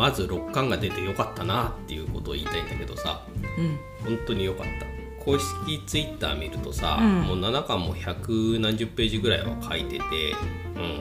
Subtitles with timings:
[0.00, 3.22] まず6巻が出てよかったなっていうことを言いたいんだけどさ。
[3.58, 3.78] うん。
[4.02, 5.22] 本当によかった。
[5.22, 7.20] 公式ツイッター見るとさ、うん。
[7.20, 10.04] もう7巻も百何十ページぐらいは書いてて、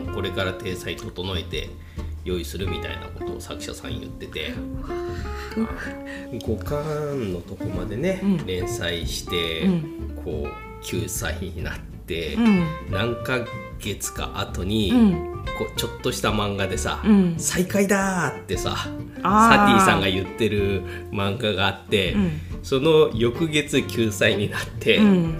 [0.05, 1.69] うん、これから体裁整えて
[2.25, 4.51] 用意するみたいなことを作者さん言ってて。
[6.33, 8.45] 5巻のとこまでね、うん。
[8.45, 10.21] 連載して、うん。
[10.25, 12.67] こう9歳になって、うん。
[12.91, 13.39] 何ヶ
[13.79, 17.35] 月か後に、うんこうちょっとした漫画でさ「うん。
[17.37, 20.81] 再開だ!」ってさサティさんが言ってる
[21.11, 22.41] 漫画があって、うん。
[22.63, 25.39] その翌月救済になって、うん。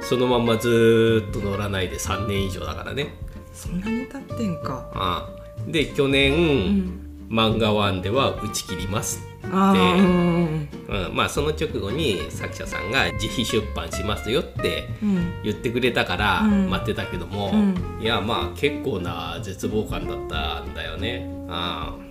[0.00, 3.14] そのまんまずーっと乗らないで3年以上だからね。
[3.52, 4.88] そんなに経ってんか。
[4.94, 5.70] ああ。
[5.70, 7.08] で去年、うん。
[7.30, 15.42] 漫画ワンでは打ち切りますうんうん、まあその直後に作者さんが自費出版しますよってうん。
[15.42, 16.70] 言ってくれたからうん。
[16.70, 17.98] 待ってたけども、うん。
[18.00, 21.28] いやまあ結構な絶望感だったんだよね。
[21.48, 22.08] ああ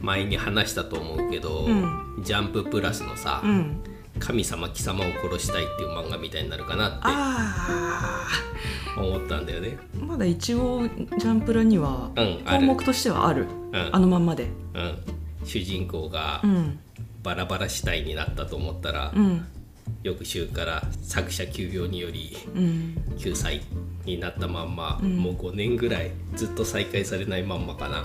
[0.00, 3.82] 前に話したと思うけど、うジャンププラスのさ、うん。
[4.18, 8.26] 神様貴様を殺したいっていう漫画みたいになるかなってあ
[8.96, 9.78] 思ったんだよね。
[10.00, 13.46] あまだ一応ジャンプラには項目としてはある。
[13.72, 13.88] うん。
[13.92, 14.44] あのまんまで。
[14.74, 14.98] うん、
[15.48, 16.78] 主人公がうん。
[17.22, 19.44] バラバラ死体になったと思ったら、うん。
[20.02, 22.96] 翌週から作者休業によりうん。
[23.16, 23.62] 9歳
[24.04, 25.16] になったまんま、うん。
[25.16, 28.04] もう5年ぐらいずっと再開されないまんまかな。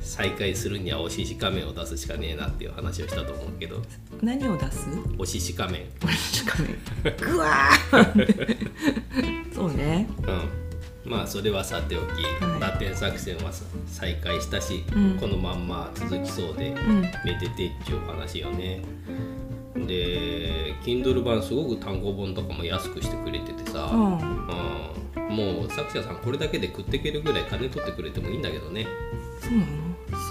[0.00, 3.82] 再開するにはおしし仮面を出すしかねえなっていう話をしたと思うけど。
[4.22, 4.88] 何を出す？
[5.18, 5.86] おしし仮面。
[6.00, 10.08] 確かにぐわーそうね。
[10.26, 10.65] うん
[11.06, 12.60] まあそれはさておき、はい。
[12.60, 15.16] ラテン作戦はさ再開したし、うん。
[15.18, 17.00] このまんま続きそうで、うん。
[17.00, 17.08] め
[17.40, 18.82] でてっていう話よね。
[19.74, 24.18] で Kindle 版すごく単行本とかも安くしてくれててさ、うん。
[24.18, 25.36] うん。
[25.36, 28.86] もう作者さんこれだけで食っていけるぐらい金取ってくれてもいいんだけどね。
[29.40, 29.66] そうなの？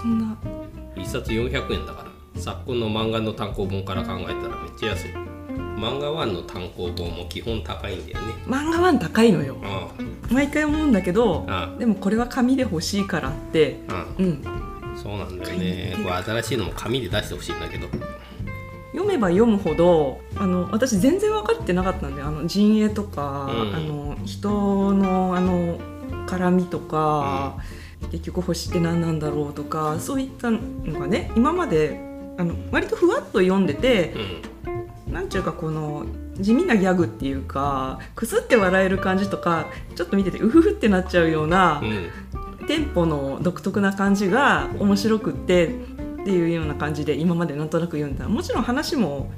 [0.02, 0.36] そんな。
[0.96, 5.10] 1冊400円だから昨今の漫画の単行本から考えたらめっちゃ安い。
[5.76, 8.32] 漫画1の単行本も基本高いんだよね。
[8.46, 9.58] 漫画ワン高いのよ。
[9.62, 9.88] あ
[10.30, 13.80] 毎回思うんだけどあでもこれは紙で欲しいからって。
[13.88, 14.42] ああうん。
[14.96, 15.94] そうなんだよね。
[16.02, 17.86] これ新しいのも紙で出してほしいんだけど。
[18.92, 23.74] 読めば読むほどあの私全然分かってなかったんであの陣営とか、うん。
[23.74, 25.78] あの人のあの
[26.26, 27.58] 絡みとか、
[28.10, 32.00] 結局星って何なんだろうとかそういったのがね今まで
[32.38, 35.12] あの割とふわっと読んでてうん。
[35.12, 36.04] なんちゅうかこの
[36.38, 42.66] 地味なギャグっていうかくすって笑える感じとかちょっと見ててうふふってなっちゃうような、うん。
[42.66, 49.30] テンポの独特な感じが面白くってっていうような感じで今までなんとなく読んだもちろん話も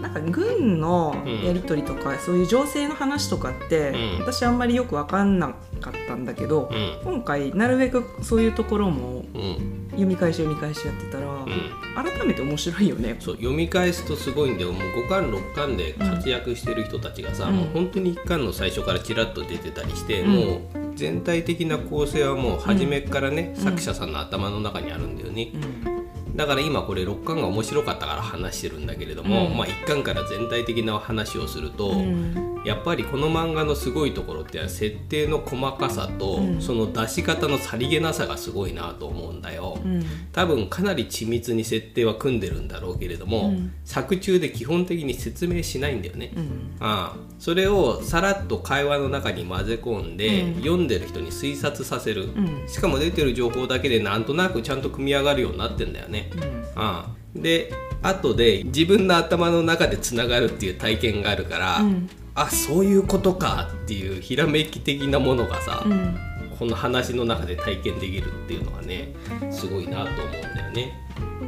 [0.00, 4.20] なんか軍のやり取りとか、そういう情勢の話とかって、うん。
[4.20, 7.00] 私あんまりよく分かんなかったんだけど、うん。
[7.04, 9.84] 今回なるべくそういうところもうん。
[9.90, 11.46] 読み返し読み返しやってたら、うん。
[11.94, 13.16] 改めて面白いよね。
[13.18, 17.56] そう読み返すとすごいんだよもう5巻6巻で活躍してる人たちがさ、うん。
[17.56, 20.30] もう本当に1巻の最初からちらっと出てたりして、うん。
[20.30, 20.60] もう
[20.94, 23.62] 全体的な構成はもう初めからね、うん。
[23.62, 25.97] 作者さんの頭の中にあるんだよね、うん
[26.38, 29.56] だから今これ6巻が面白かったから話してるんだけれども、うん。
[29.56, 36.60] まあ、1巻から全体的な話をすると、うんやっぱりこの漫画のすごいところって設定の細かさと、うん。
[36.60, 39.78] その出し方のさりげなさがすごいなと思うんだよ。
[39.84, 40.04] うん。
[40.32, 43.72] 多分かなり緻密に設定は組んでるんだろうけれども、うん。
[43.84, 46.32] 作中で基本的に説明しないんだよね。
[46.36, 46.76] うん。
[46.80, 47.16] ああ。
[47.38, 50.54] それをさらっと会話の中に混ぜ込んで、うん。
[50.56, 52.68] 読んでる人に推察させる、うん。
[52.68, 56.30] しかも出てる情報だけでなんとなくちゃんと組み上がるようになってんだよね。
[56.34, 56.64] うん。
[56.74, 57.18] ああ。
[57.34, 62.08] で後で自分の頭の中でつながるっていう体験があるから、うん
[62.40, 66.18] あそういうことかっていうひらめき的なものがさ、うん。
[66.58, 69.14] この話の中で体験できるっていうのはね
[69.52, 70.92] すごいなと思うんだよね。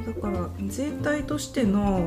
[0.07, 2.07] だから全体としての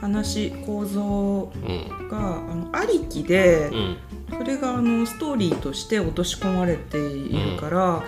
[0.00, 2.08] 話構造うん。
[2.08, 3.96] があのありきでう、ん。
[4.38, 8.02] それがあのストーリーとして落とし込まれているから、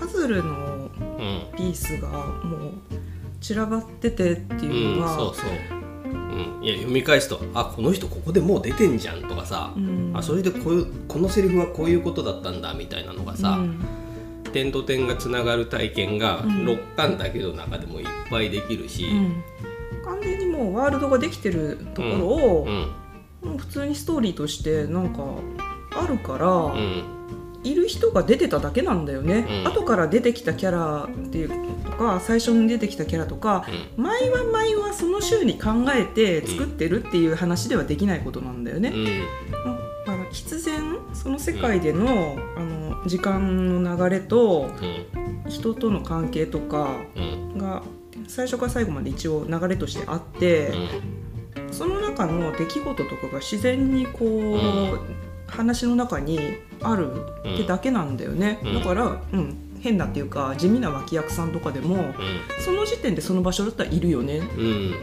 [0.00, 1.56] パズルのうん。
[1.56, 2.72] ピースがもう
[3.40, 5.48] 散らばっててっていううん、のが、そうそう、
[6.14, 10.12] うん、いや読み返すとあこの人ここでもう出てんじゃんとかさ、うん。
[10.14, 13.84] あそれでこういうこのセリフはこういうことだったんだみたいなのがさ、うん。
[14.52, 16.64] 点と点がつながる体験がうん。
[16.64, 19.42] 6巻だけの中でもいっぱいできるし、うん。
[20.04, 23.50] 完全にもうワールドができてるところを、うん。
[23.50, 25.22] もう普通にストーリーとしてなんか
[25.92, 27.13] あるから、うん
[27.64, 29.72] いる人が出てただけなんだよね、うん。
[29.72, 31.48] 後から出てきたキャラっていう
[31.84, 33.66] とか最初に出てきたキャラとか、
[33.96, 39.04] 毎話毎話その週に考えて作ってるっていう話ではできないことなんだよね、うん。
[40.04, 45.50] だから必然その世界での,、あの時間の流れとうん。
[45.50, 47.58] 人との関係とかうん。
[47.58, 47.82] が
[48.28, 50.72] 最初から最後まで一応流れとしてあって、
[51.70, 54.98] その中の出来事とかが自然にこう、
[55.56, 56.38] 話の中に
[56.82, 57.10] ある
[57.40, 58.74] ってだけなんだよね、うん。
[58.74, 62.14] だから、うん、変なっていうか地味な脇役さんとかでも
[62.64, 64.38] その時点でその場所だったらいるよね。
[64.38, 64.94] うん。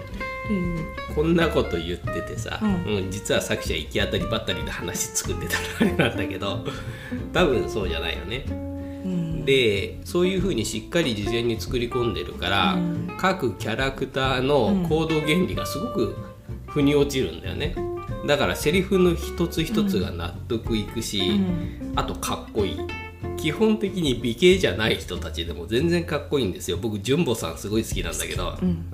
[1.16, 6.66] こんなこと言っててさ、ううん実は作者行き当たりばったりで話作ってたらあれなんだけど
[7.32, 8.46] 多分そうじゃないよね。
[8.50, 9.46] うん。
[9.46, 13.14] でそういうふうにしっかり事前に作り込んでるから、うん。
[13.18, 16.16] 各キャラクターの行動原理がすごく
[16.68, 17.76] 腑に落ちるんだよね。
[18.28, 21.94] だからセリフの一つ一つが納得いくし、うん。
[21.96, 22.78] あとかっこいい。
[23.38, 26.78] 基本的に美形じゃない人たちでも全然かっこいいんですよ。
[26.78, 28.86] 僕純ボさんすごい好きなんだけど、うん。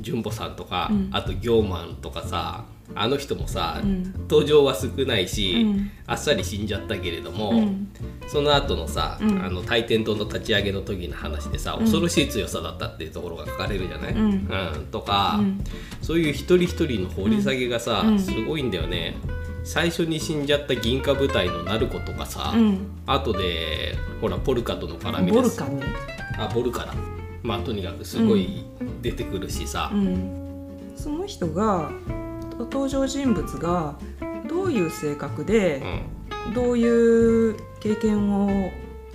[0.00, 1.10] 純ボさんとか、うん。
[1.12, 2.64] あと行マンとかさ
[2.94, 4.12] あの人もさ、うん。
[4.28, 5.90] 登場は少ないし、うん。
[6.06, 7.88] あっさり死んじゃったけれども、うん。
[8.28, 9.44] その後のさ、うん。
[9.44, 14.86] あの大天島の立ち上げの時の話でさ、恐ろしい強さだったっていうところが書かれるじゃない、うん。
[14.90, 15.60] とか、うん。
[16.00, 18.18] そういう一人一人の掘り下げがさ、うん。
[18.18, 19.16] すごいんだよね。
[19.64, 22.78] 最初に死んじゃった銀河部隊のナルコとかさ、うん。
[23.06, 25.60] 後でほらポルカとの絡みです。
[25.60, 25.94] ボルカね、
[26.38, 26.94] あボルカだ。
[27.42, 28.64] まあとにかくすごい
[29.02, 31.90] 出てくるしさ、うん、その人が
[32.64, 33.98] 登場人物が
[34.48, 35.82] どういう性格で
[36.48, 36.54] うん。
[36.54, 38.70] どういう経験を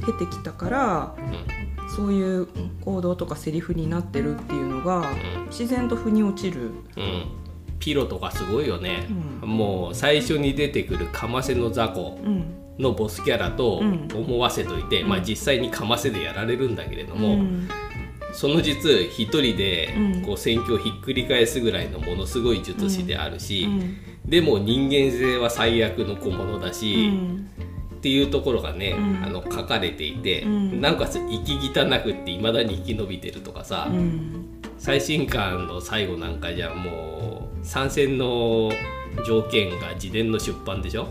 [0.05, 1.91] 経てきたからうん。
[1.95, 2.47] そういう
[2.81, 5.45] 行動とかセリフになってるっていうのがうん。
[5.47, 6.71] 自然と腑に落ちる。
[6.97, 7.25] うん。
[7.79, 9.07] ピロとかすごいよね、
[9.41, 12.43] うもう最初に出てくるカマセの雑魚うん。
[12.77, 14.07] のボスキャラとうん。
[14.13, 17.67] 思わせといて、まあ実際にカマセでやられるんだけれども、うん
[18.31, 20.21] その実一人でうん。
[20.21, 23.97] こう戦況をひっくり返すぐらいのものすごい術師であるし、うん。
[24.29, 27.49] でも人間性は最悪の小物だうし、ん。
[27.95, 29.23] っていうところがね、うん。
[29.23, 30.81] あの書かれていて、うん。
[30.81, 34.45] なおかつ生き汚くっていまだに生き延びてるとかさ、うん。
[34.77, 38.71] 最新刊の最後なんかじゃもう参戦の
[39.25, 41.07] 条件が自伝の出版でしょ？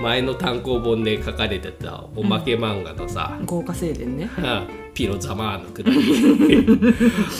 [0.00, 4.30] 前の単行本で書かれてたおまけ漫画のさ、豪華青年ね。
[4.94, 6.00] ピロザマーのくだり。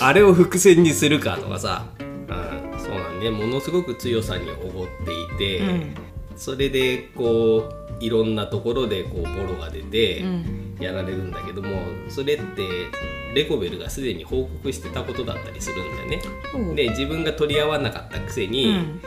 [0.01, 5.95] あれを伏線にするかとかさ、うん、そうなんねものすごく強さにおごっていて、うん。
[6.37, 7.69] それでこ
[8.01, 10.61] ういろんなところでこうボロが出てうん。
[10.81, 11.69] やられるんだけども
[12.09, 12.63] それって
[13.35, 16.75] レコベルがすでに報告してたことだったりするんだよね。
[16.75, 19.01] で自分が取り合わなかったくせうに、ん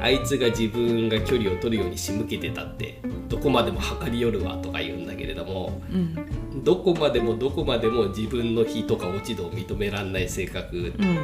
[0.00, 6.64] あいつが自分が距離を取るように仕向けてたってどこまでも測り寄るわとか言うんだけれどもうん。
[6.64, 11.18] どこまでもどこまでも自分の非とか落ち度を認められない性格うん。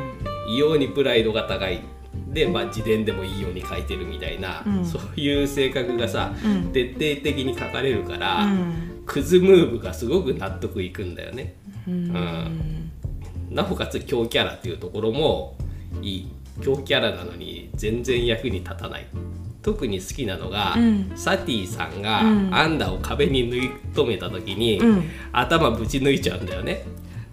[0.49, 1.81] 異様にプライドが高い。
[2.29, 4.85] で、まあ、自伝でもいいように書いてるみたいな、うん。
[4.85, 6.73] そういう性格がさ、うん。
[6.73, 9.03] 徹底的に書かれるから、うん。
[9.07, 11.55] クズムーブがすごく納得いくんだよね。
[11.87, 12.91] うん。
[13.51, 15.57] なおかつ強キャラっていうところも
[16.01, 16.29] いい
[16.61, 19.07] 強キャラなのに全然役に立たない。
[19.63, 21.13] 特に好きなのが、うん。
[21.15, 22.55] サティさんがうん。
[22.55, 25.05] アンダを壁に縫い止めた時に、うん。
[25.33, 26.85] 頭ぶち抜いちゃうんだよね。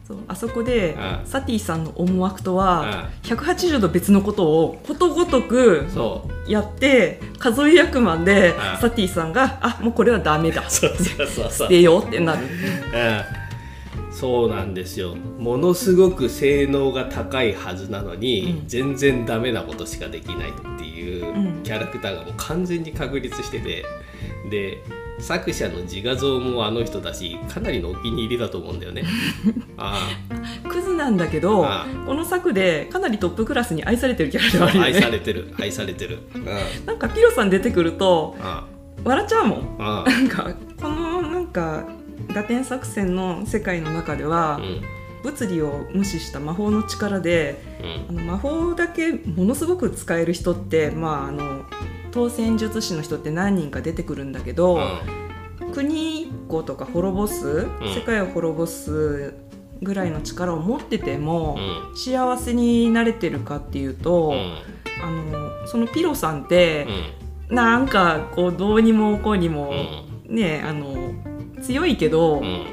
[0.08, 1.22] そうあそこでうん。
[1.26, 5.86] サティさんの思惑とは180度別のことをことごとく
[6.48, 8.78] やって数え役満でうん。
[8.80, 10.70] サティさんが「あもうこれはダメだ。
[10.70, 11.52] そうそうそうそう。
[11.52, 12.44] 捨てよう」ってなる。
[12.44, 12.50] うん、
[14.20, 15.16] そうなんですよ。
[15.16, 18.68] ものすごく性能が高いはずなのに、うん。
[18.68, 21.64] 全然ダメなことしかできないっていううん。
[21.64, 23.86] キャラクターがもう完全に確立してて
[24.50, 24.84] で
[25.20, 29.04] 作者の自画像もあの人だしかなりのお気に入りだと思うんだよね。
[29.78, 30.10] あ
[30.68, 36.20] クズなんだけどあこの作でかなりトップクラスに愛されてるキャラではああるよ愛さねれてる愛されてる。
[36.36, 36.46] うん
[36.86, 38.66] なんかピロさん出てくるとあ
[39.04, 39.76] 笑っちゃうもん。
[39.80, 40.04] あ。
[40.06, 41.88] なんかこのなんか
[42.34, 44.82] 打点作戦の世界の中ではう、ん。
[45.22, 47.62] 物理を無視した魔法の力で
[48.10, 48.18] うん。
[48.18, 51.66] あの魔法だけものすごく使える人って、まあ、あの
[52.12, 54.80] 当選術師の人って何人か出てくるんだけど、
[55.74, 59.36] 国一個とか滅ぼす、世界を滅ぼす
[59.82, 61.58] ぐらいの力を持ってても、
[61.90, 61.98] うん。
[61.98, 64.58] 幸せになれてるかっていうと、うん。
[65.04, 66.88] あのそのピロさんって
[67.50, 67.56] う、ん。
[67.56, 69.72] なんかこうどうにもこうにも、
[70.28, 71.09] うねあの
[71.62, 72.66] 強いけど、うん。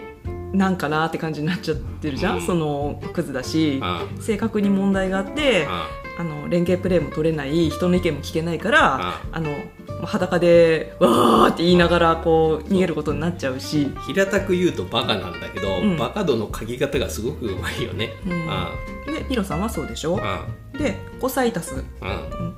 [0.52, 2.46] なんかなって感じになっちゃってるじゃん、うん。
[2.46, 5.66] そのクズだし、あ性格に問題があって。
[5.68, 5.86] あ
[6.18, 9.54] あの連携プレーも取れない人の意見も聞けないからああの
[10.02, 15.98] 裸でわーって言いながらこう逃げることになっちゃうし、平たく言うとバカなんだけど、うん。
[15.98, 18.14] バカ度の書き方がすごくうまいよね。
[19.04, 20.18] でピロさんはそうでしょ？
[20.22, 21.84] あでコサイタス。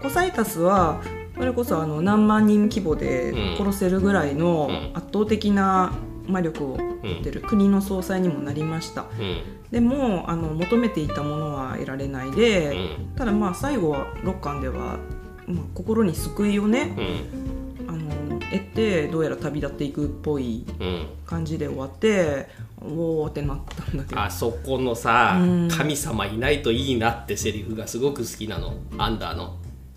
[0.01, 1.03] コサイタスは
[1.37, 4.97] それこそあの何万人規模で殺せるぐらいのうん。
[4.97, 5.95] 圧倒的な
[6.29, 9.07] 魔力を持ってる国の総裁にもなりました。
[9.19, 9.41] うん。
[9.71, 13.17] でもあの求めていたものは得られないで、うん。
[13.17, 14.99] ただまあ最後は6巻では、
[15.47, 17.89] まあ、心に救いをねうん。
[17.89, 21.07] あの得てどうやら旅立っていくっぽいうん。
[21.27, 22.49] 感じで終わって
[22.81, 24.21] おーってなったんだけど。
[24.21, 28.75] あそこのさうん「神様いないといいな」ってセリフがすごく好きなの。
[28.99, 29.57] アンダーの。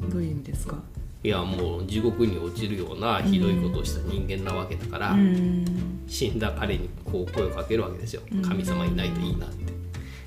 [0.09, 0.77] どういう意味ですか？
[1.23, 5.65] いやもう地獄に落ちるようなひどいことをした人間なわけだから、うん。
[6.07, 8.21] 死んだ彼にこう声をかけるわけですよ。
[8.41, 9.71] 神様いないといいなって。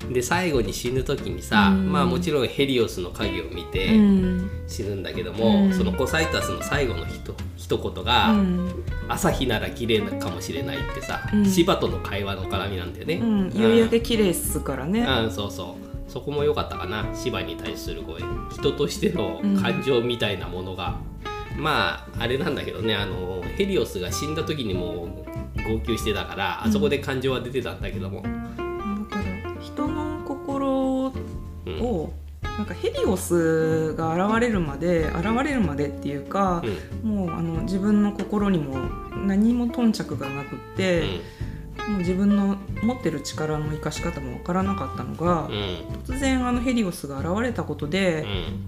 [0.05, 1.91] で最後に死ぬ時にさ、うん。
[1.91, 4.49] まあもちろんヘリオスの影を見うてん。
[4.67, 5.73] 死ぬんだけども、うん。
[5.73, 8.83] そのコサイタスの最後のひと一言が、うん。
[9.09, 11.45] 朝日なら綺麗かもしれないってさ、うん。
[11.45, 13.15] 芝との会話の絡みなんだよね。
[13.15, 15.84] うん、夕焼け綺麗っすからね、うん、そうそう
[16.15, 17.05] そこも良かったかな。
[17.13, 18.21] 芝に対する声。
[18.49, 20.97] 人としての感情みたいなものが、
[21.57, 22.95] まああれなんだけどね。
[22.95, 25.25] あのヘリオスが死んだ時にも
[25.67, 28.31] 号泣してたからあそこで感情は出てたんだけども、だか
[29.17, 31.13] ら人の心を、
[31.65, 32.25] うん。
[32.57, 36.63] なんかヘリオスが現れるまで現れるまでっていうか、
[37.03, 38.77] もうあの自分の心にも
[39.27, 41.03] 何も頓着がなくって、
[41.87, 48.25] もう自分の持ってる力の生かし方もわからなかったのがうん、うん突然あのヘリオスが現れたことで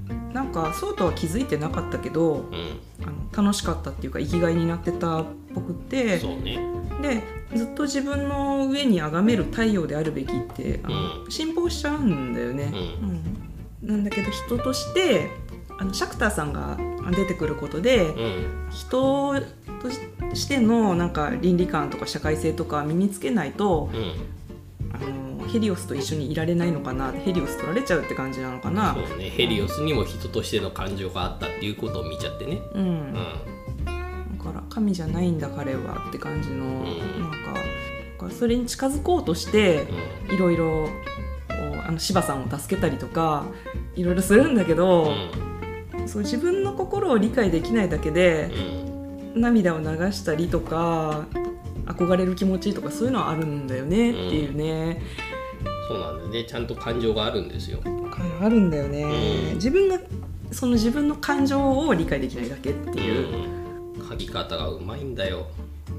[0.10, 6.60] う、んなんかそうとは気づいてなかったけどうんあの楽しかったっていうか生きがいになってたっぽくてね。
[7.02, 7.24] で
[7.56, 12.72] ずっと自分の上に崇める太陽であるべきってあの、う信奉しちゃうんだよね。
[12.74, 13.90] ううん。
[13.90, 15.30] なんだけど人として
[15.80, 16.78] あのシャクターさんが
[17.12, 18.68] 出てくることで、うん。
[18.72, 19.34] 人
[19.82, 24.14] としてのなんか倫理観とか社会性とか身につけないとうん。
[24.94, 28.96] あのヘリオスと一緒にいられないのかなヘリオス取られちゃうって感じなのかな。
[28.96, 29.30] そうね。
[29.30, 32.62] ヘリオスにも人としての感情があったっていうことを見ちゃってね。
[32.74, 32.82] うん。
[32.82, 33.14] うん。
[34.38, 36.84] だから神じゃないんだ彼はって感じの、ん。
[36.84, 37.32] なん
[38.18, 39.88] かそれに近づこうとして
[40.30, 40.90] ういろいろ
[41.86, 43.46] あの柴さんを助けたりとか
[43.96, 45.57] いろいろするんだけど、ん
[46.08, 48.94] そう自分の心を理解できないだけでう
[49.40, 51.26] ん涙を流したりとか
[51.86, 55.02] 憧れる気持ちとかそういうのはあるんだよねっていうね、
[55.88, 56.44] そうなんだよね。
[56.44, 57.80] ちゃんと感情があるんですよ。
[58.42, 59.56] あるんだよね、うん。
[59.56, 60.00] 自分が
[60.52, 65.48] その自分の感情を理解できないだけっていう、うん、書き方がうまいんだよ。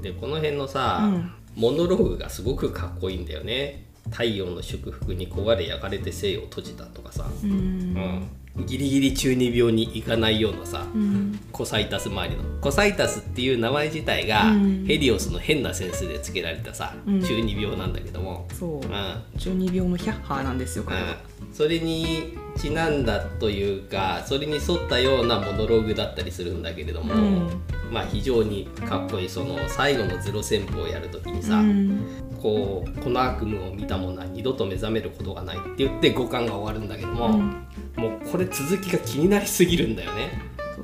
[0.01, 1.31] でこの辺のさ、うん。
[1.55, 3.85] モノローグがすごくかっこいいんだよね。
[4.11, 7.51] 太陽の祝福に焦がれ焼かれて生を閉じたとかさ、うん。
[7.51, 11.39] うん、ギリギリ中二病に行かないようなさ、うん。
[11.51, 12.43] コサイタス周りの。
[12.59, 14.85] コサイタスっていう名前自体が、うん。
[14.85, 17.21] ヘリオスの変なセンスで付けられたさ、うん。
[17.21, 18.71] 中二病なんだけども、そう。
[18.79, 19.23] うん。
[19.37, 27.61] 中二病のヒャッハーなんですよ彼は、うん、それにちなんだというかそれに沿ったようなモノローグだったりするんだけれども、うん。
[27.91, 32.01] まあ非常にかっこいいその最後のゼロ戦法をやるときにさ、うん。
[32.41, 37.68] こうこの悪夢を見た者は二度と目覚めることがないって言って五巻が終わるんだけども、うん
[37.99, 40.29] もうこれ続きが気になりすぎるんだよね。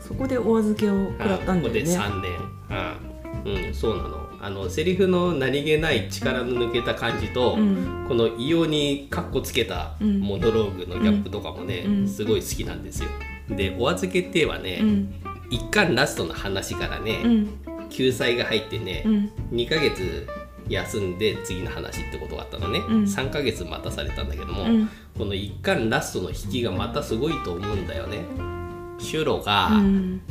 [0.01, 1.79] そこでお預けを食らったんだよね。
[1.81, 2.31] ここで3年、
[3.45, 3.67] うん。
[3.67, 4.25] うん、そうなの。
[4.41, 8.05] あのセリフの何気ない力の抜けた感じと、うん。
[8.07, 10.19] この異様にカッコつけたうん。
[10.19, 12.07] モノローグのギャップとかもね、うん。
[12.07, 13.09] すごい好きなんですよ。
[13.49, 15.13] でお預けって言えばね、うん。
[15.49, 17.49] 一巻ラストの話からね、うん。
[17.89, 19.31] 救済が入ってね、うん。
[19.51, 20.27] 2ヶ月
[20.69, 23.03] 休んで次の話ってことがあったのね、うん。
[23.03, 24.89] 3ヶ月待たされたんだけども、うん。
[25.17, 28.19] この一巻ラストの引きがまたすごいと思うんだよね。
[28.97, 30.21] シュロがうん。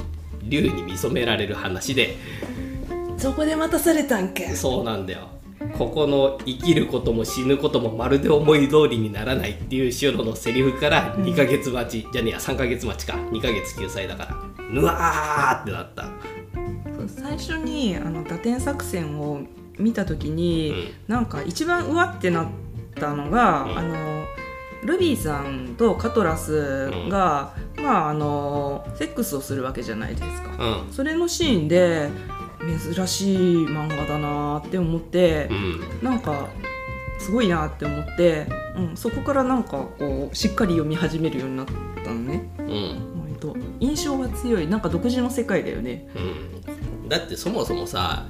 [0.43, 2.17] 竜に見初められる話で、
[3.17, 4.55] そこで待たされたんけ？
[4.55, 5.29] そうなんだよ。
[5.79, 13.14] ここの生きることも死ぬこともまるで思い通りにならないっていうシュロのセリフから2ヶ月待ち、じゃねえや3ヶ月待ちか。
[13.14, 14.37] 2ヶ月救済だから。
[14.81, 16.11] うわーってなった。
[17.07, 19.41] 最初にあの打点作戦を
[19.78, 22.47] 見た時に、うなんか一番うわってなっ
[22.95, 23.78] たのが、うん。
[23.78, 24.25] あの
[24.85, 30.85] ルビーさんとカトラスが、まああのセックスをするわけじゃないですか。
[30.85, 30.93] うん。
[30.93, 32.11] それのシーンで
[32.95, 36.02] 珍しい漫画だなって思ってう、ん。
[36.02, 36.49] なんか
[37.19, 41.66] すごいなって思って、うん、そこからなんかこうしっかり読み始めるようになっ
[42.04, 42.50] たのね。
[42.59, 43.21] うん。
[43.23, 43.57] 割と。
[43.81, 44.66] 印象が強い。
[44.66, 46.07] なんか独自の世界だよね。
[46.14, 47.09] うん。
[47.09, 48.26] だってそもそもさ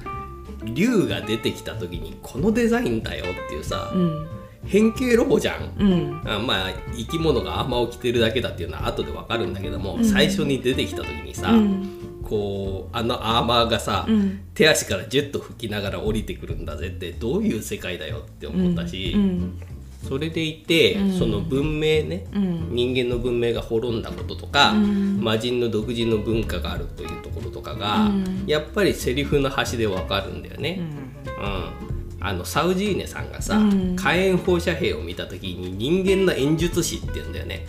[0.73, 4.27] 竜が出てきた時にこのデザインだよっていうさ、うん。
[4.65, 5.73] 変形ロボじゃん。
[5.77, 6.21] うん。
[6.25, 10.05] あまあ生き物がアーマーを着てるだけだっていうのは後でわかるんだけども、うん。
[10.05, 12.21] 最初に出てきた時にさ、うん。
[12.23, 14.39] こうあのアーマーがさ、うん。
[14.53, 19.59] 手足からジェット吹きながら降りてくるんだぜってどういう世界だよって思ったし、うん
[20.07, 21.17] それでいて、うん。
[21.17, 22.69] その文明ね、うん。
[22.71, 25.21] 人間の文明が滅んだこととか、うん。
[25.21, 28.43] 魔人の独自の文化があるというところとかが、うん。
[28.45, 30.79] やっぱりセリフの端でわかるんだよね。
[30.79, 31.43] うん。
[31.43, 31.47] う
[31.91, 31.95] ん。
[32.21, 33.95] あのサウジーネさんがさ、うん。
[33.95, 37.65] 火炎放射兵を見た時に人間の演術師って言うんだよね、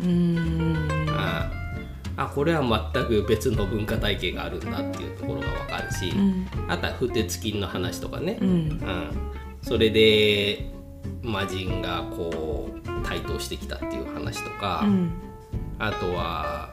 [0.00, 1.10] うーん。
[1.10, 1.50] あ
[2.16, 2.26] あ。
[2.34, 6.46] これは全く別の文化体系があるんだっていうところが分かるし、うん。
[6.68, 8.48] あとは不鉄金の話とかね、うん。
[8.48, 9.10] うん。
[9.62, 10.70] それで
[11.22, 15.12] 魔人がこう台頭してきたっていう話とか、うん。
[15.78, 16.72] あとは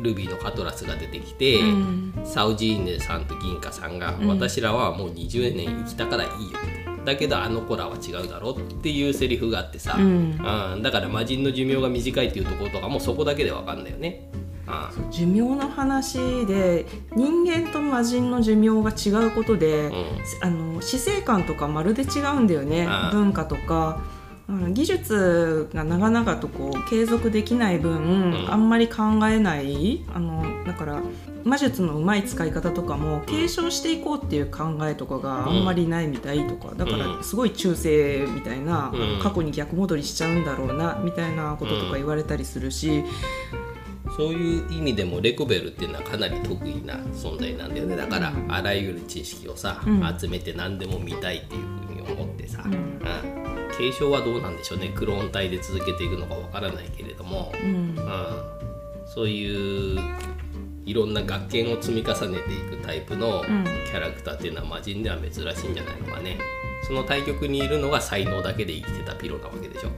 [0.00, 2.14] ルビーのカトラスが出てきて、うん。
[2.24, 4.28] サウジーネさんと銀貨さんが、うん。
[4.28, 6.82] 私らはもう20年生きたからいいよって。
[7.04, 10.38] だけどあの子らは違うだろっていうセリフがあってさ、うん。
[10.74, 10.82] うん。
[10.82, 14.28] だから魔人の寿命が短いっていうところとかもそこだけで分かんだよね。
[14.66, 19.94] うん寿命の話で人間と魔人の寿命が違うことで、うん。
[20.40, 24.00] あの死生観とかまるで違うんだよね文化とか。
[24.06, 24.22] うん
[24.74, 28.52] 技術が長々とこう継続できない分、ん。
[28.52, 31.00] あんまり考えないあのだから
[31.44, 36.98] 魔術のうまい使い方とかも継承していこうっていう考えとかがあんまりないみたいとかだかうん。
[36.98, 39.20] らすごい中世みたいな、うん。
[39.22, 43.04] 過去に逆戻りしちゃうんだろうなみたいなこととか言われたりするし、
[44.16, 47.96] そういう意味でもレコベルっていうのはかなり得意な存在なんだよね。
[47.96, 50.18] だから、あらゆる知識をさ、うん。
[50.18, 52.72] 集めて何でも見たいっていうふうに思ってさ、うん。
[52.72, 52.82] うん。
[53.78, 54.92] 継承はどうなんでしょうね。
[54.94, 57.96] クローン体で続けていくのかわからないけれども、うん。
[57.96, 58.26] うん。
[59.06, 59.98] そういう
[60.84, 63.64] いろんな学研を積み重ねていくタイプのうん。
[63.64, 66.38] キャラクターっていうのは魔人では珍しいんじゃないのかね。
[66.86, 69.90] その対局にいるのが才能だけで生きてたピロなわけでしょ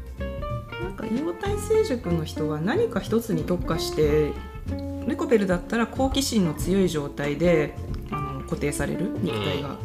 [1.14, 4.32] なんか妖体成熟の人は何か一つに特化して
[5.06, 7.74] レコベルだったら好奇心の強い状態で
[8.10, 9.76] あの固定される肉体が。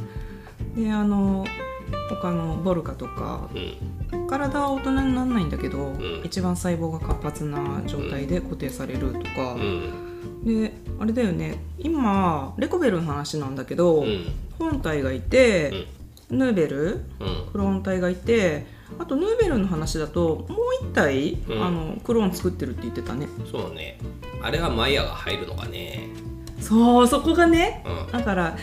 [0.75, 1.45] であの
[2.09, 3.57] 他のボルカとかう
[4.17, 4.27] ん。
[4.27, 6.21] 体は大人にならないんだけど、ん。
[6.23, 10.43] 一番細胞が活発な状態で固定されるとか、うん。
[10.45, 11.59] であれだよね。
[11.79, 14.25] 今レコベルの話なんだけど、うん。
[14.57, 15.87] 本体がいて、
[16.29, 17.49] ヌーベルうん。
[17.51, 18.65] クローン体がいて
[18.97, 21.63] あとヌーベルの話だともう一体、うん。
[21.63, 23.27] あのクローン作ってるって言ってたね。
[23.51, 23.99] そうね。
[24.41, 26.09] あれはマイヤが入るのかね。
[26.59, 28.11] そうそこがねうん。
[28.11, 28.57] だから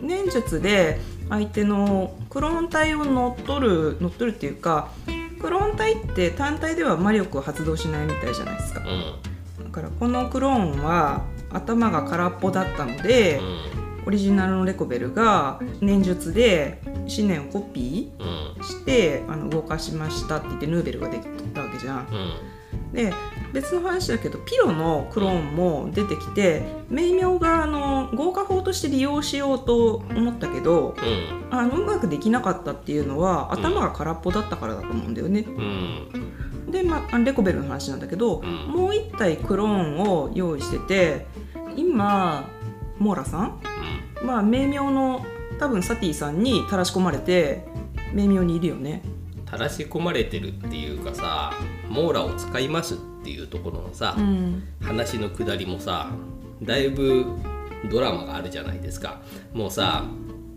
[0.00, 4.90] 念術で相手のクローン体を乗っ取る乗っ取るっていうか
[5.40, 8.80] クローン体って単体では魔力を発動しないみたいじゃないですか。
[8.80, 9.64] うん。
[9.64, 13.40] だからこのクローンは頭が空っぽだったので、
[14.08, 22.08] オリジナルのレコベルが念術で思念をコピーしてあの動かしましたって言ってヌーベルができたわけじゃん。
[22.10, 22.92] うん。
[22.94, 23.12] で
[23.52, 31.54] 別の話だけどピロのクローンも出てきて命名があの豪華法として利用しようと思ったけどうん。
[31.54, 35.40] あのうまくできなかったっていうのは頭が空っぽだったからだと思うんだよね。
[35.40, 36.70] うん。
[36.70, 38.46] で、まあ、レコベルの話なんだけど、ん。
[38.72, 41.26] もう一体クローンを用意してて
[41.76, 42.48] 今
[42.98, 43.60] モーラさん？
[44.24, 45.24] まあ命名の
[45.58, 47.64] 多分サティさんにたらし込まれて
[48.12, 49.02] 命名にいるよね。
[49.46, 51.52] たらし込まれてるっていうかさ
[51.88, 54.62] 網羅を使いますっていうところのさ、うん。
[54.82, 56.10] 話のくだりもさ
[56.62, 57.24] だいぶ
[57.90, 59.20] ドラマがあるじゃないですか。
[59.52, 60.04] もうさ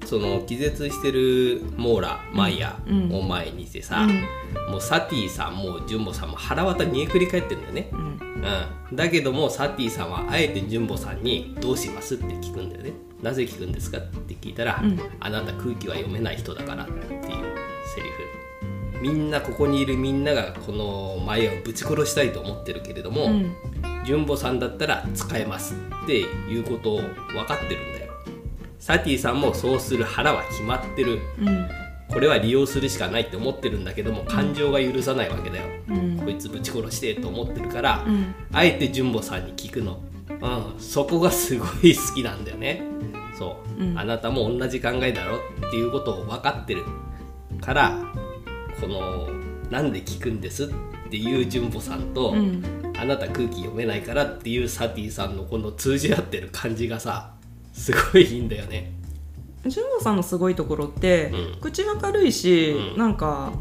[0.05, 3.13] その気絶してるモーラマイヤうん。
[3.13, 4.07] を前にしてさ、
[4.69, 8.10] もうサティさんもジュンボさんも腹渡煮えくり返ってるんだよね、うん
[8.89, 12.93] うん、だけどもサティさんはあえてジュンボさんに「どうします?」って聞くんだよね。
[13.21, 13.99] なぜ聞くんですか？
[13.99, 14.99] って聞いたら、うん。
[15.19, 17.21] あなた空気は読めない人だから」っていう
[17.95, 19.01] セリフ。
[19.01, 23.55] みんなここにいるみんながこの前をぶち殺したいと思ってるけれども、うん。
[24.05, 28.11] ジュンボさんだったら使えますっていうことを分かってるんだよ。
[28.79, 31.19] サティさんもそうする腹は決まってる。
[31.39, 31.69] うん。
[32.09, 38.33] これは利用するしかないって思ってるんだけども感情が許さないわけだよ、うんこいつぶち殺してと思ってるから、うん。
[38.51, 42.83] あえてジュンボさんに聞くの、うん、そこがすごい好きなんだよね。
[43.37, 43.99] そう、うん。
[43.99, 45.39] あなたも同じ考えだろっ
[45.71, 46.85] ていうことを分かってる
[47.59, 47.97] から
[48.79, 49.29] この
[49.69, 50.67] なんで聞くんですっ
[51.09, 52.63] ていうジュンボさんと、うん。
[52.97, 57.33] あなた空気読めないからっていうサティさんのこの通じ合ってる感じがさ
[57.73, 58.93] すごいいいんだよね。
[59.65, 61.61] 純子さんのすごいところって、うん。
[61.61, 62.97] 口が軽いし、うん。
[62.97, 63.53] なんか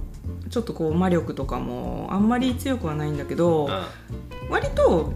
[0.50, 3.68] ちょっとこう魔力とかもあんまり強くはないんだけど、う
[4.50, 5.12] 割と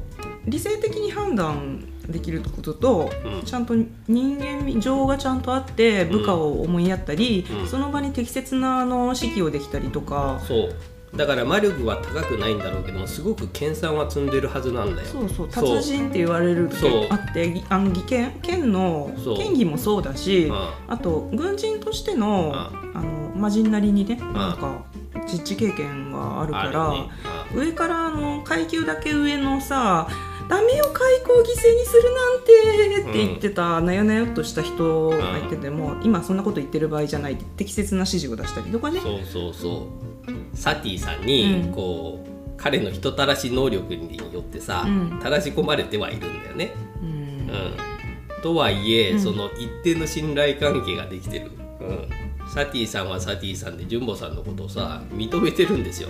[0.47, 3.43] 理性的に判断できることと、うん。
[3.43, 3.75] ちゃんと
[4.07, 7.67] 人間情がちゃんとあって部下を思いやったり、うん。
[7.67, 10.77] その場に適切なあの指揮をできたりとかん、そう
[11.17, 15.09] だから魔力は高くないんだろうけどもすごく研鑽は積んでるはずなんだよ。
[15.09, 17.07] そうそう達人って言われるそう。
[17.11, 20.69] あってぎあの技研剣のそう剣技もそうだし、うん。
[20.89, 22.55] あと軍人としての,、ん。
[22.55, 24.85] あの魔人なりにね、なんか
[25.27, 27.09] 実地経験があるからね。
[27.55, 30.09] 上からあの階級だけ上のさ
[30.49, 39.01] ダメよ開口犠牲にするなんてって言ってた、なよなよっとした人がいてても、今そんなこと言ってる場合じゃないって適切な指示を出したりとかね。
[39.01, 39.89] そうそうそ
[40.27, 40.57] う。
[40.57, 41.73] サティさんに、うん。
[41.73, 45.19] こう彼の人たらし能力によってさ、うん。
[45.21, 46.73] たらし込まれてはいるんだよね。
[47.03, 47.09] うん。
[47.09, 49.21] うん、とはいえ、うん。
[49.21, 52.09] その一定の信頼関係ができてる、うん、
[52.49, 56.09] サティさんはサティさんで純ボさんのことをさ認めてるんですよ。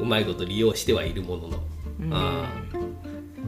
[0.00, 1.62] うまいこと利用してはいるものの、
[2.00, 2.12] うん。
[2.12, 2.63] うん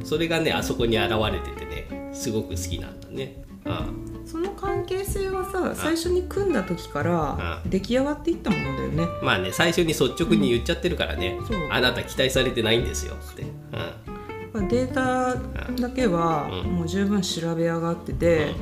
[0.06, 9.06] それがねあそこに現れててねすごく好きなんだね、うんその関係性はさ最初に組んだ時から出来上がっていったものだよね。
[9.22, 11.68] まあね最初に率直に言っちゃってるからね、そう。
[11.70, 13.44] あなた期待されてないんですよって、
[14.54, 15.36] うんデータ
[15.80, 16.72] だけはうん。
[16.72, 18.54] もう十分調べ上がってて、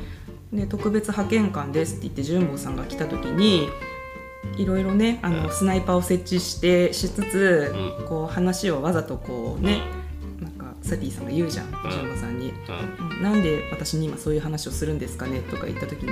[0.53, 3.67] で特別派遣官ですって言って純坊さんが来た時に
[4.57, 5.51] いろいろねあの、うん。
[5.51, 9.89] スナイパーを設置してしつつ、うこう話をわざとこうね、なん。
[9.89, 10.04] か
[10.85, 12.53] サティさんが言うじゃん純坊さんに、
[13.09, 13.23] うん。
[13.23, 16.09] なんで私に今そういう話をするんですかね?」とか言った時に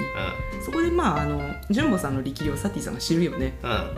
[0.66, 3.58] そこでまああの純坊さんの力量をサティさんが知るよね。
[3.64, 3.70] うん。
[3.70, 3.90] あ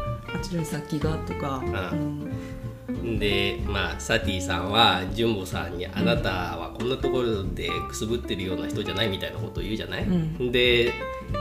[0.41, 3.19] ちらに先がとか、うん。
[3.19, 10.51] でまあサティさんは純子さんに「あなたはこんなところでくすぶってるような人じゃない」みたいなことを言うじゃない、うん。
[10.51, 10.93] で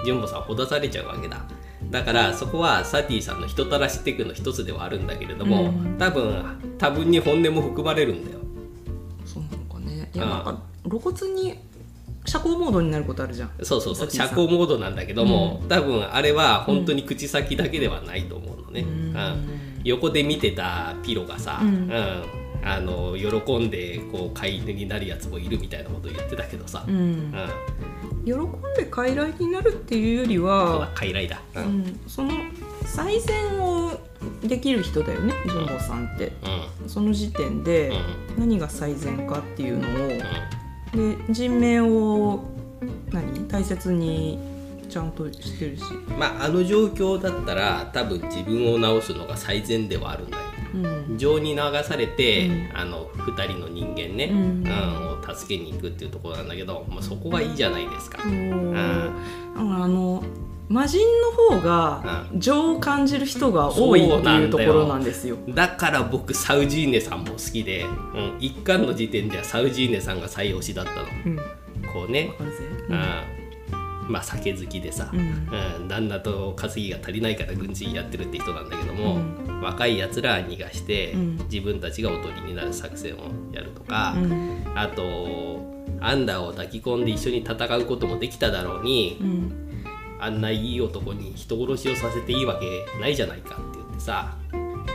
[0.05, 1.45] 純子さんほだされちゃうわけだ。
[1.91, 5.97] だからそこはサティさんの人たらしテクの一つではあるんだけれども、うん。
[5.99, 6.45] 多分
[6.79, 8.39] 多分に本音も含まれるんだよ
[10.15, 10.31] いやうん。
[10.31, 11.59] なんか露骨に
[12.27, 13.51] 社交モードになることあるじゃん。
[13.63, 14.11] そうそうそう。
[14.11, 18.89] 社交モードなんだけども、多分あれは本当に口先だけではないと思うのね、うん。
[18.89, 19.81] うん。
[19.85, 21.91] 横で見てたピロがさ、うん。
[22.67, 26.95] あの喜んでこう飼い犬になるやつもいるみたいなこと言ってたけどさ、うん。
[26.95, 27.33] うん。
[28.25, 28.37] 喜ん
[28.75, 32.31] で傀儡になるっていうよりそうだは、傀儡だ、ううんん、その
[32.87, 33.93] 最善を
[34.43, 36.33] できる人だよね純子さんって。
[36.83, 36.89] うん。
[36.89, 38.41] その時点でうん。
[38.41, 39.91] 何が最善かっていうのを。
[40.95, 41.27] うん。
[41.27, 42.45] で人命を
[43.11, 43.49] 何？
[43.49, 44.39] 大切に
[44.89, 45.83] ちゃんとしてるし、
[46.19, 50.43] まああの状況だったら多分自分を治すのが最善ではあるんだよ。
[50.75, 51.19] うん。
[51.19, 52.71] 情に流されて、うん。
[52.75, 54.67] あの2人の人間ね、うん。
[54.67, 58.33] うんを助けに行くっていうところなんだけど、まあ、そこはいいじゃないですか、そう。
[58.33, 59.17] うん。
[59.57, 60.23] あの
[60.69, 61.01] 魔人
[61.51, 65.37] の方が情を感じる人が多いっていうところなんですよ。
[65.49, 71.01] だから僕サウジーネさんも好きで、うん、一巻の時点ではサウジーネさんが最推しだったの。
[71.27, 71.37] うん、
[71.93, 72.31] こうね。
[72.89, 74.11] うん。
[74.11, 75.21] まあ酒好きでさ、うん。
[75.81, 75.89] うん。
[75.89, 79.19] 旦那と稼ぎが足りないから軍人やってるって人なんだけども、
[79.63, 81.37] 若いやつら逃がして、うん。
[81.51, 83.19] 自分たちがおとりになる作戦を
[83.53, 84.63] やるとか、うん。
[84.75, 85.03] あと
[86.01, 89.64] アンダーを抱き込んで一緒に戦うこともできただろうに、うん
[90.25, 94.35] あんないい男に人殺しをさせていいわけないじゃないかって言ってさ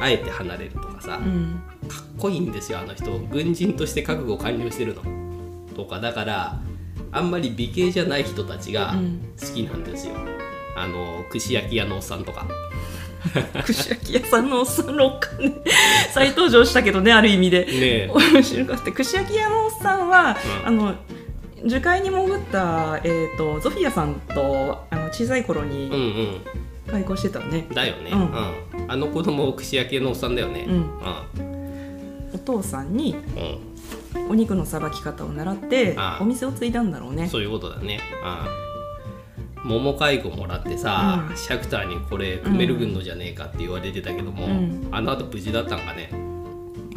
[0.02, 1.62] あえて離れるとかさ、うん。
[1.88, 5.04] かっこいいんですよあの人軍人として覚悟完了してるの。
[5.76, 6.60] とかだから
[7.12, 9.34] あんまり美形じゃない人たちがうん。
[9.40, 10.16] 好きなんですよ、
[10.76, 12.48] あの串焼き屋のおっさんとか。
[13.66, 15.54] 串焼き屋さんのおっさんのお金
[16.14, 17.66] 再登場したけどねある意味で。
[17.66, 18.12] ねえ。
[18.14, 18.92] 面白かった。
[18.92, 20.68] 串焼き屋のおっさんは、うん。
[20.68, 20.96] あの
[21.66, 26.42] 樹海に潜った、えー、とゾフィアさんとあの小さい頃うんにうん。
[26.92, 28.22] 対抗してたね、だよね、ううん。
[28.24, 30.66] んあの子供串焼き屋のおっさんだよね。
[30.68, 30.74] うん。
[30.74, 32.30] うん。
[32.34, 33.16] お父さんに
[34.16, 34.32] うん。
[34.32, 36.24] お肉のさばき方を習ってああ。
[36.24, 37.28] お店を継いだんだろうね。
[37.28, 38.00] そういうことだね。
[39.66, 39.70] うん。
[39.70, 41.38] 桃介護もらってさ、うん。
[41.38, 44.88] シャクターにこれクメル軍のじゃねえかって言われてたけども、うん。
[44.92, 46.10] あの後無事だったんかね。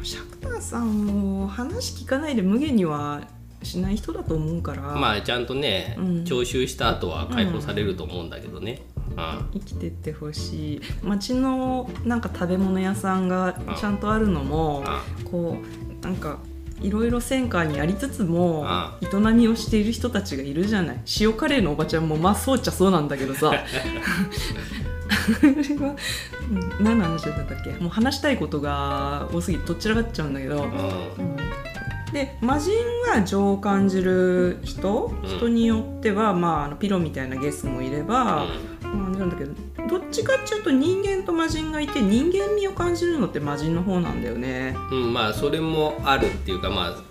[0.02, 3.20] シャクターさんも話聞かないで無限には
[3.62, 6.24] しない人だと思うから、まあちゃんとね、うん。
[6.24, 8.82] 徴収した後は解放されると思うんだけどね。
[9.16, 9.60] うん。
[9.60, 10.80] 生きてってほしい。
[11.02, 15.58] 町のなんか食べ物屋さんがちゃんとあるのもあこ
[16.02, 16.38] うなんか
[16.80, 21.00] いろいろ戦火にありつつもあ営みをしている人たちがいるじゃない。
[21.20, 23.50] 塩カレーのおばちゃんもまあそうっちゃそうなんだけどさ。
[23.50, 23.52] あ
[25.42, 25.94] れは、
[26.50, 27.70] うん、何の話だったっけ？
[27.72, 30.72] もう話したいことが多すぎてとっちらかっちゃうんだけど、うん。
[32.12, 32.72] うんで魔人
[33.06, 35.28] が情を感じる人、うん。
[35.28, 38.46] 人によっては、まあ、あのピロみたいなゲスもいれば、ま
[38.82, 39.52] あ、なんだけど
[39.88, 44.76] どっちかっていうと人間と魔人がいて人間味を感じるのって魔人の方なんだよね。
[44.90, 47.02] うん、まあそれもあるっていうかまあ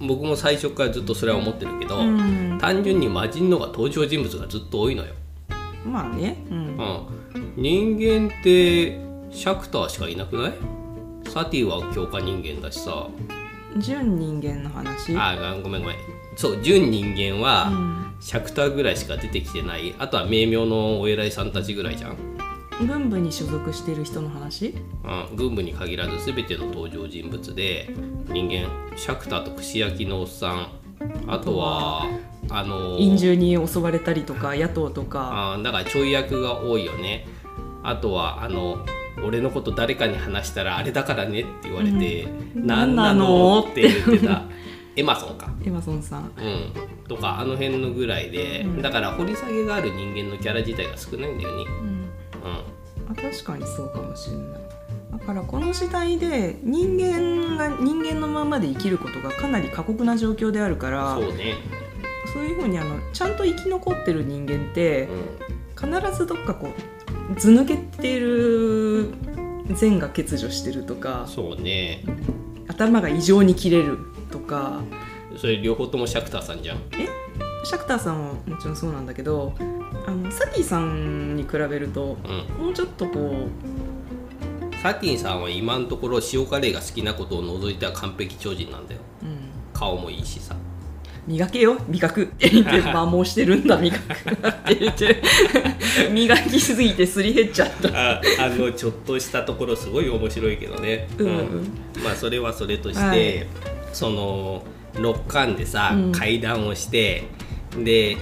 [0.00, 5.14] 僕も最初からずっとそれは思ってるけど、うん、単純に魔人の方が登場人物がずっと多いのよ。
[5.84, 6.56] まあね、うん。
[7.34, 8.98] うん、人間って
[9.30, 10.52] シャクターしかいなくない？
[11.28, 13.08] サティは強化人間だしさ
[13.78, 15.16] 純人間の話？
[15.16, 15.96] ああごめんごめん。
[16.36, 18.16] そう純人間うはん。
[18.18, 19.94] シャクターぐらいしか出てきてない。
[19.98, 22.16] あとは名名のお偉いさんたちぐらいじゃん。
[22.86, 24.74] 軍部に所属している人の話？
[25.04, 27.88] うん、軍部に限らず全ての登場人物で
[28.28, 30.68] 人間シャクターと串焼きのおっさん。
[31.26, 32.06] あとは
[32.48, 35.52] あの陰獣に襲われたりとか野党とか。
[35.54, 37.26] あーだからちょい役が多いよね。
[37.82, 38.84] あとはあの
[39.24, 42.24] 俺のこと誰かに話したらあれだからねって言われて
[42.54, 42.66] 「うん。
[42.66, 44.42] 何なの?」のって言ってた。
[44.96, 45.50] エマソンか。
[45.62, 46.22] エマソンさん。
[46.22, 46.72] うん、
[47.06, 48.82] とかあの辺のぐらいで、うん。
[48.82, 51.64] だから掘り下げがある人間のキャラ自体が少ないんだよね。
[51.82, 51.90] うん。
[52.00, 52.06] う
[53.10, 54.60] あ確かにそうかもしれない。
[55.12, 61.54] だからこの時代で人間が人間のままで生きることがかなり過酷な状況であるかん、らそうね、
[62.32, 65.08] そういうふうにあのちゃんと生き残ってる人間って
[65.78, 69.12] う必ずどっかこう図抜けてる
[69.74, 72.04] 善が欠如してるとかん、そうね。
[72.68, 73.98] 頭が異常に切れる
[74.30, 74.82] とか。
[75.36, 76.78] それ両方ともシャクターさんじゃん。
[77.64, 79.52] シャクターさんはもちろんそうなんだけど
[80.06, 82.16] あのサティさんに比べると
[82.58, 82.66] うん。
[82.66, 83.48] もうちょっとこ
[84.80, 89.00] サティンさんは今のところ塩カレーが好きなことを除いては完璧超人なんだよ。
[89.22, 90.54] う、うん、顔もいいしさ
[91.26, 95.22] 磨けよ味覚って言って 摩耗してるんだ味覚って言って。
[96.12, 97.88] 磨きすぎてすり減っちゃった。
[97.88, 101.68] ああのちょっとしたところすごい面白いけどね、うん
[102.04, 103.46] まあそれはそれとして、はい。
[103.92, 106.12] その六巻でさ、うん。
[106.12, 107.24] 階段をして
[107.76, 108.16] で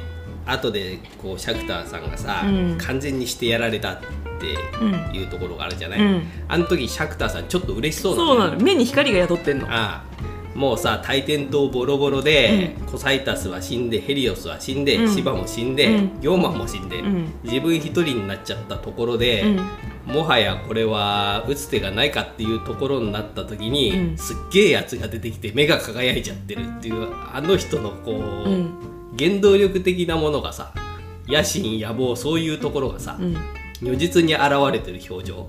[0.47, 2.79] 後でこうシャクターさんがさ、うん。
[2.79, 4.07] 完全にしてやられたって
[4.81, 6.23] うんいうところがあるじゃない、うん。
[6.49, 8.61] あの時シャクターさんちょっと嬉しそうなのそうなの。
[8.61, 9.67] 目に光が宿ってんの。
[9.69, 15.15] ああもうさ大天島ボロボロで、コサイタスは死んでヘリオスは死んで、うん。
[15.15, 16.19] シバも死んで、うん。
[16.21, 17.33] ヨーマンも死んで、うん。
[17.43, 19.45] 自分一人になっちゃったところで、
[20.07, 24.17] もはやこれは打つ手がないかっていうところになった時に、うん。
[24.17, 28.75] すっげえやつが出てきて目が輝いちゃってるっていうあの人のこう、うん。
[29.19, 30.73] 原動力的なものがさ
[31.29, 33.37] 野心野望そういうところがさ、うん。
[33.83, 35.49] 如実に現れてる表情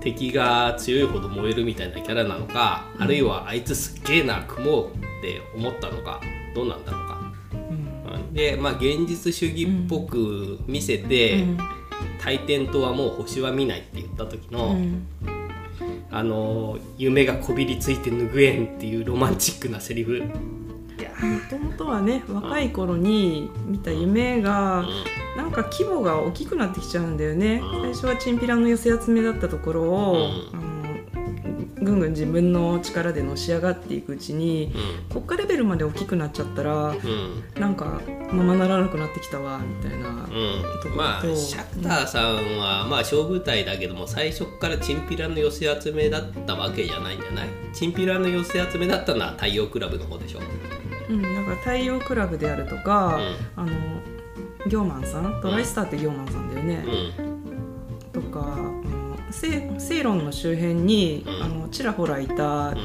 [0.00, 4.90] 敵が強いほど燃えるみたいなキャラなのか、あるいはあいつすっげえな組もうっ
[5.22, 6.20] て思ったのか
[6.54, 7.32] どうなんだろうか。
[7.52, 8.32] うん。
[8.32, 11.44] でまあ現実主義っぽく見せて、
[12.24, 15.06] 大天島はもう星は見ないって言った時の、うん。
[16.10, 20.22] あの夢がこびりついて拭えんっていうロマンチックなセリフ、
[21.20, 24.86] もともとはね若い頃に見た夢がう
[25.36, 27.60] なんか規模が大きくなってきちゃうんだよね。
[27.62, 30.12] うん最初はチンピラの寄せ集めだったところを、
[30.52, 30.68] うんあの
[31.80, 34.72] ぐんぐん自分の力でのし上がっていくうちにん
[35.10, 36.94] 国家レベルまで大きくなっちゃったら
[37.58, 38.00] なんか
[38.32, 47.48] ままならなくなってきたわみたいな、うん、まあとシャクターさんは、まあ小部隊だけども最初からチンピラの寄せ集めだったわけじゃないんじゃない？
[47.72, 50.40] チンピラの寄せ集めだったのは太陽クラブの方でしょ、
[51.08, 53.18] うん、だから太陽クラブであるとか、
[53.56, 53.70] あの
[54.66, 56.84] ギョーマンさんトライスターってギョーマンさんだよね。
[57.18, 58.12] う、ん。
[58.12, 61.42] とかあのセセイロンの周辺に、うん。
[61.42, 62.76] あのちらほらいた、うん、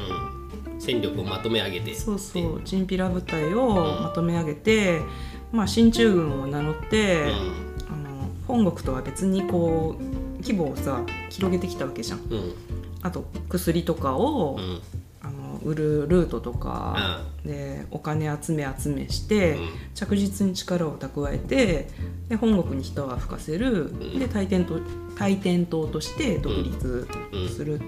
[0.78, 5.00] 戦力をまとめ上げてそうそうチンピラ部隊をまとめ上げて、
[5.52, 10.02] まあ、進駐軍を名乗って、うあの本国とは別にこう
[10.42, 12.20] 規模をさ広げてきたわけじゃん。
[12.20, 12.54] んうん。
[13.02, 14.62] あと薬とかを、うん。
[14.62, 14.80] あの
[15.64, 19.68] 売るルートとかでお金集め集めして、うん。
[19.94, 21.88] 着実に力を蓄えて
[22.28, 24.18] で本国に人は吹かせる、ん。
[24.18, 24.80] で大天島
[25.18, 25.36] 大
[25.86, 27.48] として独立うん。
[27.48, 27.80] する、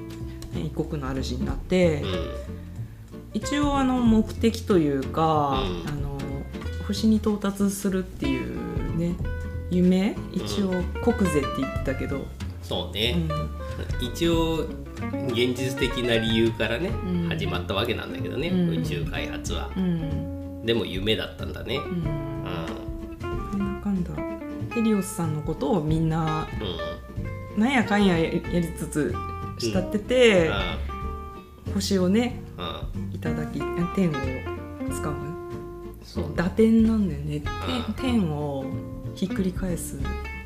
[0.55, 2.31] 一国の主になって、うん。
[3.35, 5.89] 一応あの目的というか、うん。
[5.89, 6.19] あの
[6.87, 9.15] 星に到達するっていうね
[9.71, 10.17] 夢？
[10.33, 10.71] 一応
[11.03, 12.27] 国是って言ってたけど、う
[12.63, 13.29] そうね、ん。
[14.01, 14.67] 一応
[15.29, 17.29] 現実的な理由からね、うん。
[17.29, 18.71] 始まったわけなんだけどね、うん。
[18.79, 19.71] 宇宙開発は。
[19.77, 20.65] うん。
[20.65, 21.77] でも夢だったんだね。
[21.77, 21.83] うん。
[21.83, 22.27] うん
[23.21, 24.11] なんだかんだ。
[24.75, 26.47] ヘリオスさんのことをみんな
[27.57, 27.61] うん。
[27.61, 28.43] なんやかんややり
[28.77, 29.15] つつ
[29.59, 30.51] 慕ってて、
[31.73, 32.43] 星をね
[33.13, 33.61] いただき
[33.95, 34.13] 天を
[34.93, 35.15] 使う
[36.03, 37.43] そう打点なんだよね。
[37.97, 38.65] 天を
[39.15, 39.99] ひっくり返す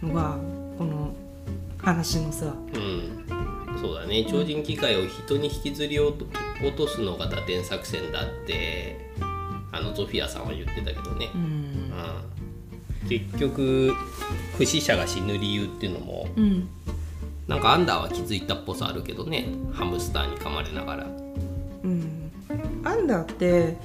[0.03, 0.37] のが
[0.79, 1.15] この
[1.79, 4.27] 話のさうん、そうだね。
[4.29, 6.19] 超人機械を人に引きずり落
[6.77, 9.11] とすのが打点作戦だって
[9.73, 11.29] あのゾフィアさんは言ってたけどね。
[11.35, 11.41] う、ん。
[11.43, 13.95] うん、結局
[14.57, 16.69] 不死者が死ぬ理由っていうのもうん。
[17.49, 19.49] なんかアンダーは気づいたっぽさあるけどね。
[19.73, 21.07] ハムスターに噛まれながら、
[21.83, 22.31] うん。
[22.85, 23.77] アンダーって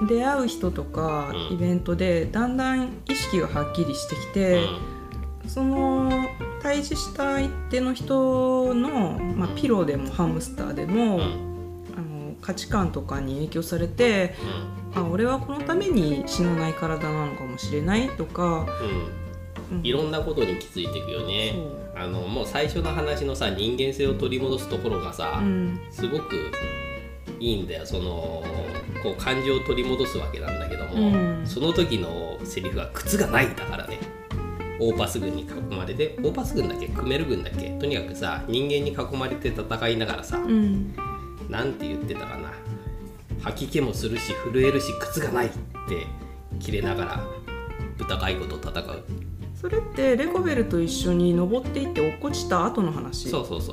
[0.00, 0.06] うん。
[0.08, 1.54] 出会う人とかうん。
[1.54, 5.48] イベントでだんだん意識がはっきりしてきうて、ん。
[5.48, 6.10] その
[6.64, 11.22] 対峙した相手の人の、まあ、ピロでもハムスターでも、うん。
[11.94, 14.34] あの価値観とかに影響されて
[14.94, 18.66] あ俺はこのために死なない体なのかもしれないとか、
[19.70, 19.76] うん。
[19.78, 19.86] うん。
[19.86, 21.54] いろんなことに気づいていくよね。
[21.94, 25.78] あのもう最初の話のさ人間性を取り戻すところがさ、うん。
[25.90, 26.50] すごく
[27.40, 27.84] いいんだよ。
[27.84, 28.42] その
[29.02, 31.42] こう感情を取り戻すわけなんだけども、うん。
[31.44, 33.98] その時のセリフは「靴がない」だからね
[34.80, 40.94] オーパス軍に囲まれてオーパス軍だっけクメル軍だっけとにかくさ人間に囲まれて戦いながらさ、うん。
[41.48, 42.52] なんて言ってたかな
[43.42, 45.58] 吐き気もするし震えるし靴がないって
[46.58, 47.24] 切れながら
[47.98, 49.04] 豚飼い子と戦う。
[49.54, 53.28] それってレコベルと一緒に登っていって落っこちた後の話？
[53.28, 53.72] そうそうそ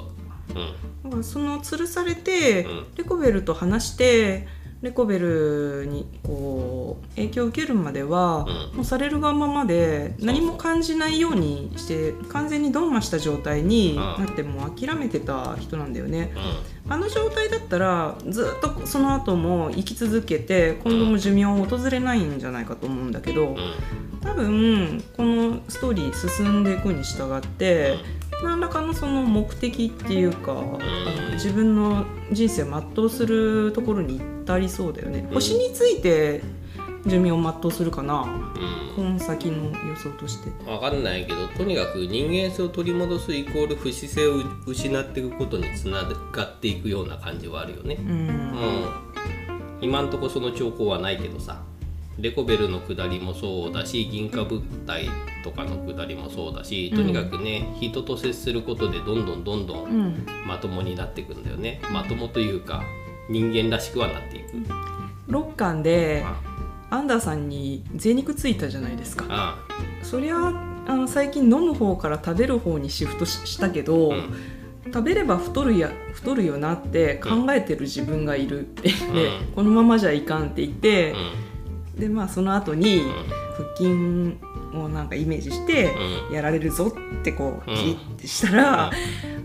[1.10, 1.14] う。
[1.14, 1.24] うん。
[1.24, 2.86] その吊るされて、うん。
[2.96, 4.48] レコベルと話して
[4.82, 8.78] レコベルにこう影響を受けるまでは、うん。
[8.78, 13.96] もうされるがままで何も感じないようにして完全にドンマした状態にうん。
[14.26, 16.34] なってもう諦めてた人なんだよね。
[16.88, 23.48] うあの状態だったらずっとその後も生き続けて今後も寿命を訪れないんじゃないかと思うんだけどん。
[23.50, 23.74] うん。
[24.22, 27.98] 多分このストーリー進んでいくに従って
[28.43, 30.56] 何らかのその目的っていうか、
[31.34, 35.34] 自分の人生を全うするところに至りそうだよね、うん。
[35.36, 36.41] 星について
[37.06, 38.23] 寿命を全うするかな。
[38.23, 38.95] うん。
[38.95, 40.49] この先の予想として。
[40.65, 47.97] 分かんないけどとにかく人間性を取り戻すイコール不死性を失っていくことにつながっていくような感じはあるよね。
[47.99, 48.89] う、うんん、
[49.82, 51.63] 今んとこその兆候はないけどさ
[52.22, 55.10] レコベルの下りもそうだし銀河物体
[55.44, 60.10] とかの下りもそうだしとにかくね、人と接することでどんどんどんどうん。
[60.10, 61.82] んまともになっていくんだよね。
[61.92, 62.84] まともというか
[63.30, 64.52] 人間らしくはなっていく、
[65.30, 66.40] 6巻であ
[66.92, 69.26] アンダーさんに贅肉ついたじゃないですか。
[69.30, 69.56] あ。
[70.04, 70.36] そりゃ
[70.88, 74.34] あの最近飲む方から食べる方にシフトししたけど、うん。
[74.86, 79.54] 食べれば太るや太るよなって考えてる自分がいるって言って、うん。
[79.56, 81.51] このままじゃいかんって言ってう、ん
[81.97, 83.12] でまあその後にうん。
[83.51, 83.89] 腹筋
[84.73, 85.93] をなんかイメージして
[86.30, 86.36] うん。
[86.36, 87.77] やられるぞってこううん。
[87.77, 88.91] キリッてしたら、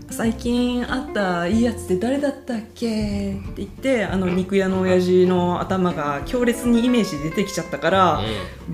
[0.09, 3.33] 最近会ったいいやつって誰だったっけ？
[3.33, 8.21] って言ってあの肉屋の親父の頭が強烈にイメージで出てきちゃったから、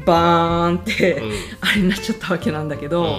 [0.05, 1.21] バーンって、
[1.59, 3.17] あれになっちゃったわけなんだけど、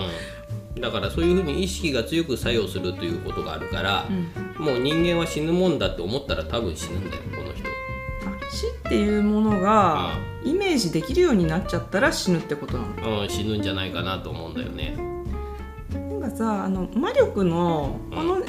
[0.77, 0.81] うん。
[0.81, 4.07] だからそういうふうに意識が強く作用するということがあるから、
[4.59, 7.69] もう人間は死ぬもんだって思ったら多分死ぬんだよこの人
[8.87, 13.23] っていうものがイメージできるようになっちゃったら死ぬってことなの。
[13.23, 14.97] うん、死ぬんじゃないかなと思うんだよね。
[15.93, 18.43] なんかさあの魔力のこの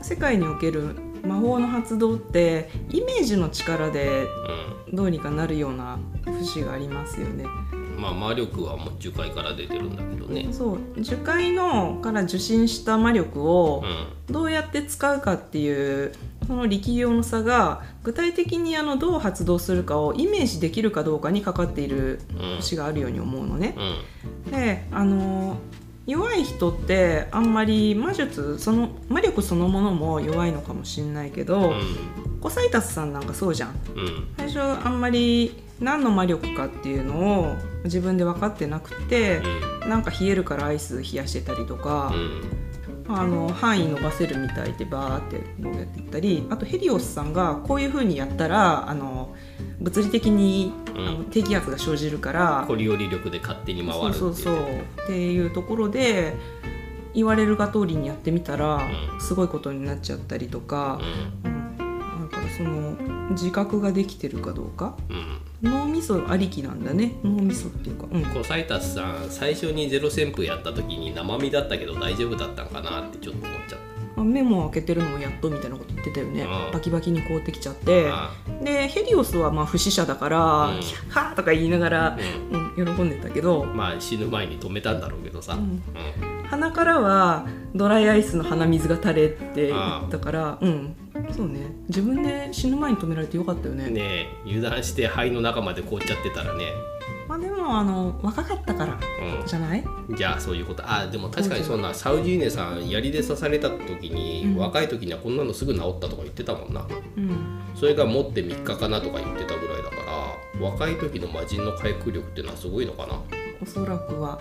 [0.00, 4.26] 世界における魔法の発動ってイメージの力で
[4.92, 7.44] どうにかなるような節がありますよね。
[7.72, 10.48] うんまあ魔力はもう樹海から出てるんだけどね。
[10.52, 11.02] そう。
[11.02, 13.82] 樹海のから受信した魔力を
[14.28, 16.12] うどうやって使うかっていう
[16.50, 22.56] その力量の差が具体的にあのどう発動するかをイメージできるかどうかにかかっているんうん。
[22.56, 23.76] 節があるように思うのね。
[24.46, 24.50] うん。
[24.50, 25.58] であの
[26.08, 31.72] 弱い人ってあんまり魔術その魔力そのものも弱いのかもしんないけど、
[32.40, 33.76] コサイタスさんなんかそうじゃん。
[33.94, 34.00] うん。
[34.00, 39.40] うん最初あんまり何の魔力かっていうのを自分で分かってなくて、
[39.88, 42.42] なんか冷えるからアイス冷やしてたりとかう、ん
[43.18, 49.34] あの範囲伸ばせるみたいでバーってこうやっていったりあとヘリオスさんがこういう風にやったらあの
[49.80, 55.04] 物理的に、うんあの低気圧が生じるからコリオリ力で勝手に回るってそうそうそう。
[55.04, 56.34] っていうところで
[57.14, 58.76] 言われるが通りにやってみたら、
[59.14, 59.20] うん。
[59.20, 61.00] すごいことになっちゃったりとか、
[61.44, 62.28] ううん。
[62.28, 62.96] だからその
[63.30, 64.96] 自覚ができてるかどうか。
[65.08, 65.14] ん
[65.64, 65.72] うん。
[65.72, 67.16] 脳みそありきなんだね。
[67.22, 73.80] 脳みそっていうか、うん、コサイタスさん最初にゼロ旋風やった時に生身だったけど大丈夫だったんかなってちょっと思っちゃっ
[74.16, 76.72] あ目も開けてるのもやっとみたいなこと言ってたよね、うん。
[76.72, 78.04] バキバキに凍ってきちゃって。
[78.04, 78.30] たあ。
[78.62, 82.18] でヘリオスはまあ不死者だからうん「キャッハー!」とか言いながら、
[82.52, 82.72] うん。
[82.76, 83.64] うん、喜んでたけど。
[83.64, 85.58] まあ死ぬ前に止めたんだろうけどさ、
[86.48, 90.96] 鼻からはドライアイスの鼻水が垂れって言ったからうん
[91.32, 91.60] そうね。
[91.88, 93.88] 自分で死ぬ前に止められてよかったよね。
[93.90, 96.64] ねえ油断して肺の中まで凍っちゃってたらね、
[97.28, 98.98] まあでもあの若かったから
[99.46, 99.84] じゃない？
[100.08, 100.82] うん、じゃあそういうこと。
[100.84, 104.56] あでも確かにそんなサウジーネさん槍で刺された時に、うん。
[104.56, 106.86] 若い時にはこんなのすぐ治ったとか言ってたもんな。
[107.16, 107.60] うん。
[107.74, 109.96] それが持って3日かなとか言ってたぐらいだか
[110.60, 113.14] ら若い時の魔人の回復力っていうのはすごいのかな、
[113.62, 114.38] おそらくは。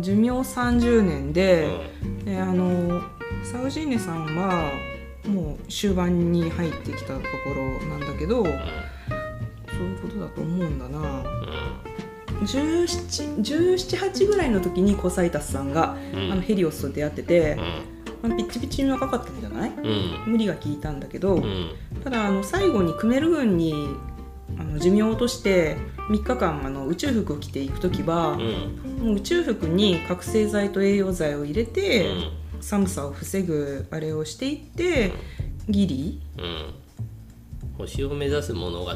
[0.00, 1.68] 寿命30年で,、
[2.24, 3.00] であの
[3.42, 4.70] サウジーネさんは
[5.28, 7.20] もう終盤に入ってきたとこ
[7.54, 10.98] ろなんだけどそういうことだと思うんだな。
[11.00, 11.02] う
[12.42, 12.46] ん。
[12.46, 16.32] 1718ぐらいの時にコサイタスさんが、うん。
[16.32, 17.56] あのヘリオスと出会ってて
[18.22, 18.30] う、ん。
[18.30, 19.70] まあ、ピッチピチに若かったんじゃない？
[19.70, 20.32] うん。
[20.32, 21.70] 無理が効いたんだけど、うん。
[22.04, 23.74] ただあの最後にクメル軍に
[24.58, 25.76] あの寿命を落として
[26.10, 28.36] 3日間あの宇宙服を着ていく時は、う
[29.02, 29.06] ん。
[29.06, 32.10] もう宇宙服に覚醒剤と栄養剤を入れて、
[32.60, 35.12] 寒さを防ぐあれをしていって
[35.68, 36.20] ギリ。
[36.38, 36.74] うん、
[37.78, 38.92] 星を目指す物語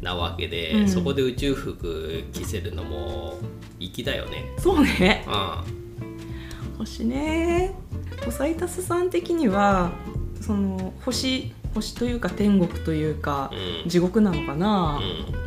[0.00, 0.88] なわけで、うん。
[0.88, 3.38] そこで宇宙服着せるのも
[3.78, 4.44] 粋だよね。
[4.58, 5.24] そうね。
[5.26, 5.64] あ
[6.78, 7.74] 星ね。
[8.24, 9.92] ポサイタスさん的には
[10.40, 13.50] その星星というか天国というか
[13.84, 13.88] うん。
[13.88, 15.00] 地獄なのかな、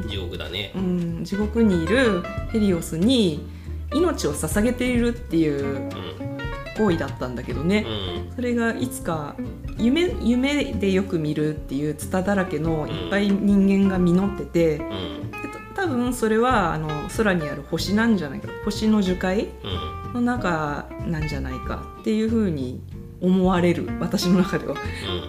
[0.03, 0.09] うん。
[0.09, 0.71] 地獄だね。
[0.75, 3.45] うん、地獄にいるヘリオスに
[3.93, 5.89] 命を捧げているっていう
[6.19, 6.34] うん
[6.77, 8.35] 行為だったんだけどね、うん。
[8.35, 9.35] それがいつか
[9.77, 15.31] 夢夢でよく見るっていうツタだらけのいっぱい人間が実ってて、でうん。
[15.75, 18.49] た多分それはあの空にある星なんじゃないか。
[18.63, 20.13] 星の樹海うん。
[20.15, 22.81] の中なんじゃないかっていうふうに
[23.21, 23.87] 思われる。
[23.99, 24.75] 私の中では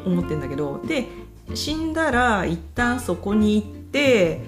[0.07, 0.13] うん。
[0.15, 0.83] 思ってんだけど。
[0.87, 1.07] で
[1.55, 4.41] 死んだら一旦そこに行って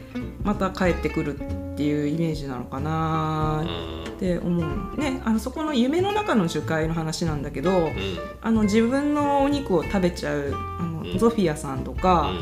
[0.43, 3.64] また帰ってくるっていうイメージなのかな
[4.09, 5.20] って思うね。
[5.24, 7.95] あのそこの夢の中の樹海の話なんだけどうん。
[8.41, 11.18] あの自分のお肉を食べちゃうあの、うん。
[11.18, 12.33] ゾフィアさんとか、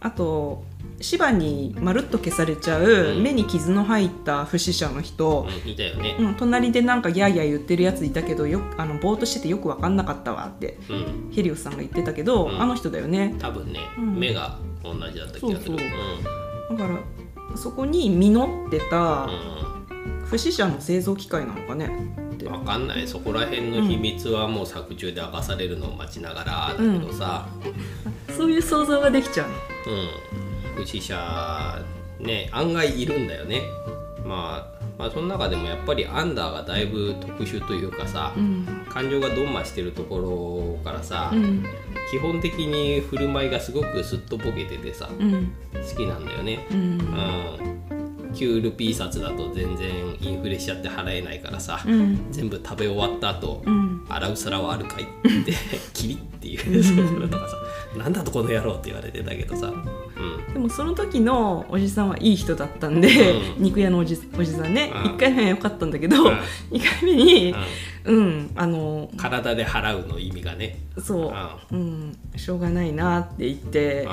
[0.00, 0.64] あと
[1.00, 3.22] 芝にまるっと消されちゃう、うん。
[3.22, 6.16] 目に傷の入った不死者の人、うんいたよね。
[6.18, 11.30] うん、隣でなんかギャーギャー言ってるやついたけどよくあのぼーっとしててよく分かんなかったわってうん。
[11.32, 12.60] ヘリオスさんが言ってたけど、うん。
[12.60, 13.34] あの人だよね。
[13.38, 14.18] 多分ね、うん。
[14.18, 15.76] 目が同じだった気がする。
[15.76, 16.98] だから
[17.56, 21.90] そこに実ってたう不死者の製造機械なのかね？
[22.38, 23.06] 分かんない。
[23.06, 27.46] そこら辺の秘密はもう作中で明かされるのを待ちながらだけどさ、
[28.34, 29.50] そういう想像ができちゃうう
[30.72, 30.84] ん。
[30.84, 31.84] 不死者
[32.18, 33.60] ね案外いるんだよね、
[34.24, 38.84] まあ、まあその中でもやっぱりアンダーがだいぶ特殊というかさ、うん。
[38.90, 41.64] 感情がどんましてるところからさ、うん。
[42.10, 45.52] 基本的に振る舞いがすごくすっとぼけててさうん。
[45.72, 46.98] 好きなんだよね、ううん。
[46.98, 49.90] ん、9ルピー札だと全然
[50.20, 52.30] インフレしちゃって払えないからさ、うん。
[52.30, 55.04] 全部食べ終わった後、うん洗う皿はあるかい？
[55.04, 55.52] って
[55.92, 57.06] キリっていう。
[57.06, 57.56] ところとかさ
[57.96, 63.08] なんだとこの野郎って言われてたけどさ、うん、でもその時のおじさんはいい人だったんで、
[63.56, 63.62] うん。
[63.62, 65.02] 肉屋のおじおじさんね、うん。
[65.12, 66.38] 1回目は良かったんだけど、うん。
[66.70, 67.54] 2回目に
[68.04, 71.34] ううんあのん、体で払うの意味がね、そ
[71.70, 74.08] う、うん、しょうがないなって言ってう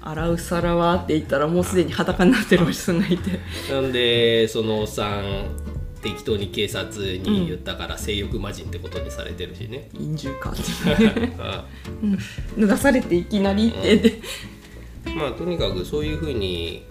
[0.00, 0.94] 洗う皿は？
[0.96, 3.30] って言ったらもうすでに裸になってるおじさんがいて。
[3.72, 10.52] ん、なんでそのおっさん適当に警察に言ったから性欲魔人ってことにされてるしね、陰獣か
[12.56, 14.20] 脱がされていきなりって、で
[15.14, 15.16] ん。
[15.16, 16.84] まあとにかくそういうふうに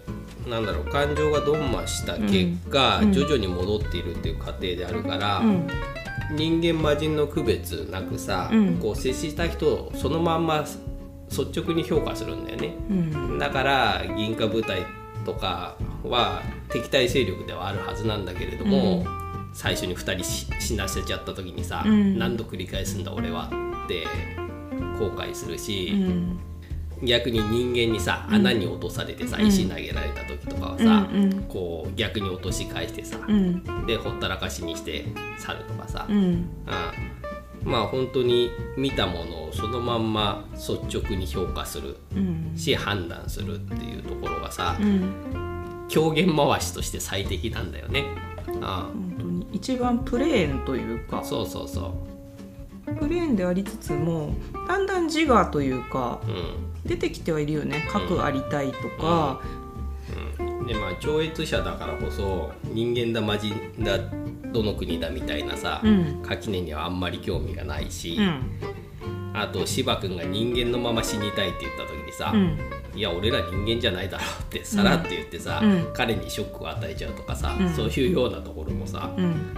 [0.47, 3.14] なんだろう感情がどんました結果、うん。
[3.14, 5.68] 徐々に戻っているっていう過程であるから、うん。
[6.36, 8.78] 人間魔人の区別なくさ、うん。
[8.78, 10.66] こう接した人をそのまんま
[11.30, 12.76] 率直に評価するんだよね。
[12.89, 13.39] うん。
[13.39, 14.86] だから銀河部隊
[15.26, 19.05] とかは敵対勢力ではあるはずなんだけれども、
[19.53, 22.18] 最初に2人し死なせちゃった時にさ、うん。
[22.18, 23.49] 何度繰り返すんだ俺は
[23.86, 24.05] って
[24.99, 26.39] 後悔するうし、ん。
[27.03, 30.80] 逆に人間にさ穴に落とされてさ、うん石投げられた時とかはうん。
[30.80, 31.43] さ、うん。
[31.49, 33.86] こう逆に落とし返してさ、うん。
[33.86, 35.05] でほったらかしにして
[35.39, 36.18] 去るとかさ、うん。
[36.18, 36.49] うん
[37.63, 42.53] まあ本当に見たものをそのまんま率直に評価するうん。
[42.55, 45.57] し判断するっていうところがさ、うん
[45.89, 48.05] 狂言回しとして最適なんだよね。
[48.61, 51.19] あ本当に一番プレーンというか。
[51.19, 51.93] あそうそうそ
[52.99, 54.33] プレーンでありつつも
[54.67, 56.31] だんだん自我というかう。
[56.31, 56.67] うん。
[56.85, 57.85] 出てきてはいるよね。
[57.89, 59.41] 核ありたいとか、
[60.39, 63.99] うん、でまあ超越者だからこそ人間だ魔人だ
[64.53, 66.21] どの国だみたいなさ、うん。
[66.23, 69.38] 垣根にはあんまり興味がないし、うん。
[69.38, 75.93] あと芝君が人間のまま死にたいって言った時にさ、うんいや俺ら人間じゃないだろうってさらって言ってさ、うん。
[75.93, 77.69] 彼にショックを与えちゃうとかさ、うん。
[77.75, 79.55] そういうようなところもさ、うん。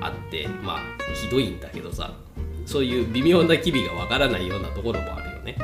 [0.00, 0.78] あってまあ
[1.14, 2.14] ひどいんだけどさ
[2.64, 5.58] そういう微妙な機微がわからないようなところもあるよね。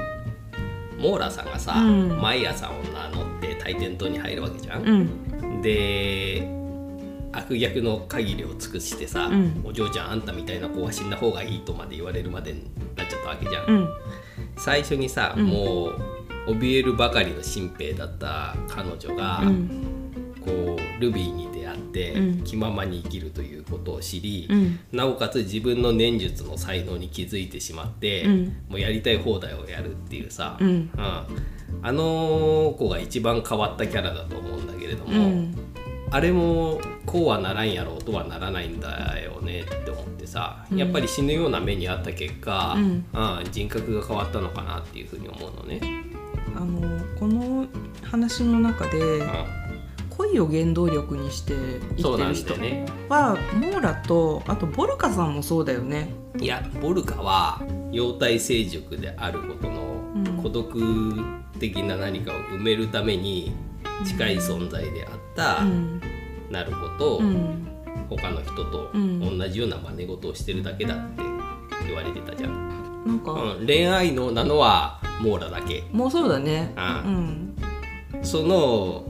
[0.98, 2.20] モーラさんがさ、うん。
[2.20, 4.82] 毎朝を名乗って大天島に入るわけじゃん。
[4.82, 5.62] うん。
[5.62, 6.46] で
[7.32, 9.62] 悪逆の限りを尽くしてさ、うん。
[9.64, 12.64] お嬢ちゃんあんたみたいな子は死んだ方がいいとまで言われるまでに
[12.94, 13.66] なっちゃったわけじゃん。
[13.66, 13.88] うん。
[14.58, 15.46] 最初にさ、うん。
[15.46, 16.15] もう
[16.46, 19.92] 怯えるばかりの新兵だった彼女が、うん。
[20.44, 22.44] こうルビーに出会って、うん。
[22.44, 24.78] 気ままに生きるということを知り、うん。
[24.92, 28.44] なおかつ自分の念術の才能に気づいてしまって、うん。
[28.68, 30.90] もうやりたい放題をやるっていうさ、うん。
[30.94, 35.54] あの子が一番変わったキャラだと思うんだけれどうも、ん。
[36.10, 40.78] あれもこうはならんやろうとはならないんだよねって思ってさ、うん。
[40.78, 42.84] やっぱり死ぬような目にあった結果、うん。
[42.84, 45.80] うん人格が変わったのかなっていうふうに思うのね。
[46.56, 46.80] あの
[47.18, 47.66] この
[48.02, 49.28] 話の中でうん。
[50.16, 51.52] 恋を原動力にして
[51.96, 52.86] 生きてる人よね。
[53.10, 56.08] はモーラとあとボルカさんもそうだよね。
[56.40, 57.60] いやボルカは
[57.92, 60.02] 妖体成熟であることの
[60.42, 61.14] 孤独
[61.58, 63.52] 的な何かを埋めるために
[64.06, 66.00] 近い存在であった、うん。
[66.50, 67.68] なるほど、うん。
[68.08, 69.38] 他の人とうん。
[69.38, 71.22] 同じような真似事をしてるだけだって
[71.86, 75.84] 言われてたじゃん、なんか、うん、恋愛脳なのはモーラだけ。
[75.92, 76.72] もうそうだね。
[76.76, 77.56] あうん。
[78.22, 79.04] その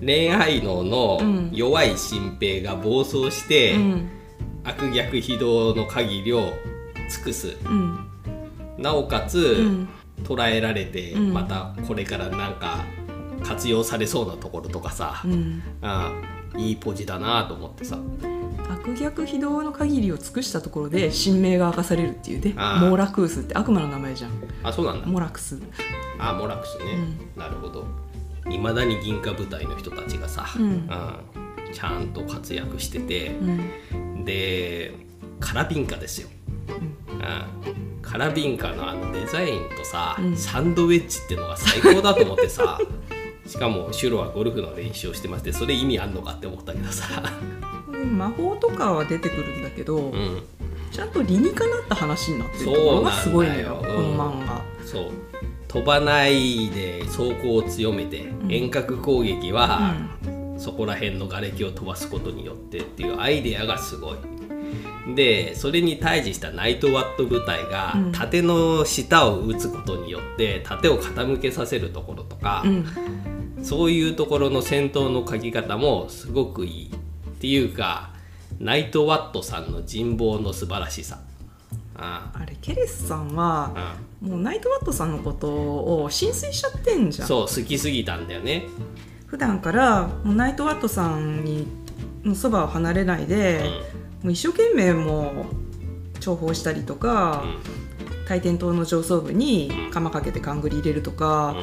[0.00, 1.50] 恋愛脳のうん。
[1.52, 4.08] 弱い新平が暴走して、うん。
[4.64, 6.52] 悪逆非道の限りを
[7.10, 7.56] 尽くす。
[7.64, 7.98] うん。
[8.78, 9.88] なおかつ、うん。
[10.24, 11.32] 捉えられて、うん。
[11.32, 12.84] またこれからなんか
[13.44, 15.62] 活用されそうなところとかさ、うん。
[15.82, 16.12] あ
[16.56, 17.98] いいポジだなと思ってさ
[18.68, 22.88] 悪逆非道の限りを尽くしたところで神明が明かされるっていうねあー。
[22.88, 24.30] モーラクースって悪魔の名前じゃん。
[24.62, 25.06] あそうなんだ。
[25.06, 25.60] モラクス。
[26.18, 26.84] あモラクスね、
[27.36, 27.86] なるほど。
[28.50, 30.88] いまだに銀河部隊の人たちがさ、うん。
[31.72, 33.44] ちゃんと活躍しててう、
[33.96, 34.24] ん。
[34.24, 34.94] で
[35.40, 36.28] カラビンカですよ、
[36.68, 38.02] うん。
[38.02, 40.36] カラビンカのあのデザインとさ、うん。
[40.36, 42.78] サンドウェッジっていうのが最高だと思ってさ
[43.46, 47.04] しかもシュロはゴルフの練習をしてましてそれ意味あんのかって思ったけどさ、
[48.04, 50.42] 魔法とかは出てくるんだけど、うん、
[50.90, 54.62] ちゃんと理にかなった話になってるところがすごいのよこの漫画。
[54.84, 55.10] そう。
[55.68, 58.50] 飛ばないで走行を強めて、ん。
[58.50, 59.94] 遠隔攻撃は、
[60.56, 64.16] そこら辺の瓦礫を飛ばすことによってっていうアイデアがすごい。
[65.14, 68.12] でそれに対峙したナイトワット部隊が、うん。
[68.12, 72.86] 盾の下を打つことによって盾を傾けさせるところとか、うん。
[73.62, 76.90] そういうところの戦闘の書き方もすごくいい
[77.36, 78.10] っていうか
[78.58, 81.20] ナイトワットさんの人望の素晴らしさ。
[81.94, 82.44] ああ。
[82.44, 84.26] れケレスさんはああ。
[84.26, 85.48] もうナイトワットさんのこと
[86.02, 87.28] を浸水しちゃってんじゃん。
[87.28, 88.64] そう好きすぎたんだよね。
[89.26, 91.66] 普段からもうナイトワットさんに
[92.24, 93.62] のそばを離れないで、
[94.22, 95.46] もう一生懸命も
[96.14, 97.44] う重宝したりとか、
[98.28, 101.56] 大天島の上層部に釜かけて勘繰り入れるとか、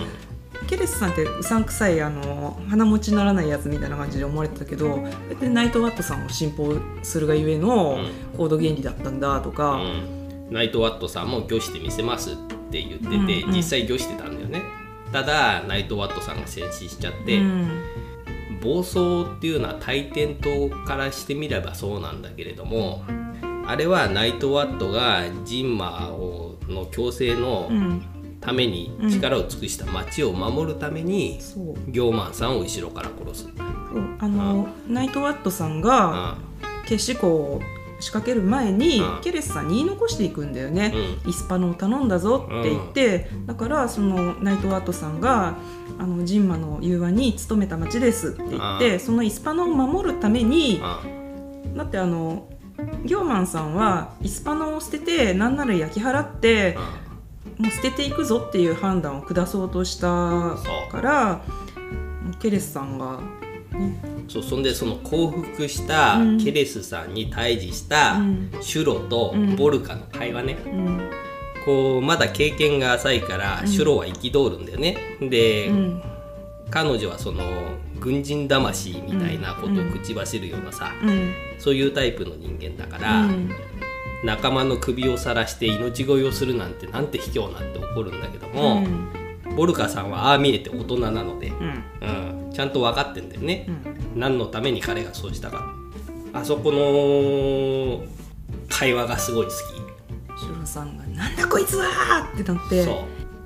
[0.68, 5.00] ケレスさんってうさんくさいあの鼻持ちならないやつみたいな感じで思われてたけど
[5.40, 7.98] でナイトワットさんを信奉するがゆえの
[8.34, 12.36] う行動原理だったんだとか、うん、ナイトワットさんも御してみせますっ
[12.72, 13.56] て言ってて、うんうん。
[13.56, 14.62] 実際御してたんだよね。
[15.12, 17.84] ただナイトワットさんが戦死しちゃって、うん。
[18.62, 23.04] 暴走っていうのは大天島からしてみればそうなんだけれども
[23.68, 28.06] あれはナイトワットがジンマをの強制のうん
[28.44, 31.92] ために力を尽くした町を守るために、そう。
[31.92, 33.44] ギョーマンさんを後ろから殺す。
[33.44, 33.54] そう。
[34.20, 36.38] あのナイトワットさんがあ
[36.86, 37.62] 決死行を
[38.00, 39.22] 仕掛ける前にうん。
[39.22, 40.94] ケレスさんに言い残していくんだよね、
[41.26, 45.56] うイスパノを頼んだぞって言って、だからそのナイトワットさんが
[45.98, 49.00] あのジンマの融和に勤めた町ですって言って、うん。
[49.00, 51.02] そのイスパノを守るためにあ
[51.76, 52.50] だってあの
[53.06, 57.03] ギョーマンさんはイスパノを捨ててなんなら焼き払ってあ
[57.58, 61.42] もう捨てていくぞっていう判断を下そうとしたから
[62.40, 63.20] ケレスさんが、
[63.72, 66.44] ね、そうそんでその降伏したうん。
[66.44, 68.52] ケレスさんに対峙したうん。
[68.62, 69.56] シュロとうん。
[69.56, 71.12] ボルカの会話ね、うん。
[71.66, 73.68] こうまだ経験が浅いからうん。
[73.68, 76.04] シュロは憤るんだよね、で、うん。
[76.70, 77.44] 彼女はその
[78.00, 81.34] 軍人魂みたいなことを口走るようなさ、うん。
[81.60, 83.50] そういうタイプの人間だから、うん
[84.24, 88.86] 仲間の首を晒して命乞いをするなんてなんて卑怯なって怒るんだけども、
[89.56, 91.84] ボルカさんはああ見えて大人なので、うん。
[92.02, 93.72] うん、ちゃんと分かってんだよね、う
[94.18, 94.20] ん。
[94.20, 95.74] 何のために彼がそうしたか。
[96.34, 98.04] あそこの
[98.70, 99.56] 会話がすごい好き。
[100.40, 102.88] シュロさんが「なんだこいつは!」ってなって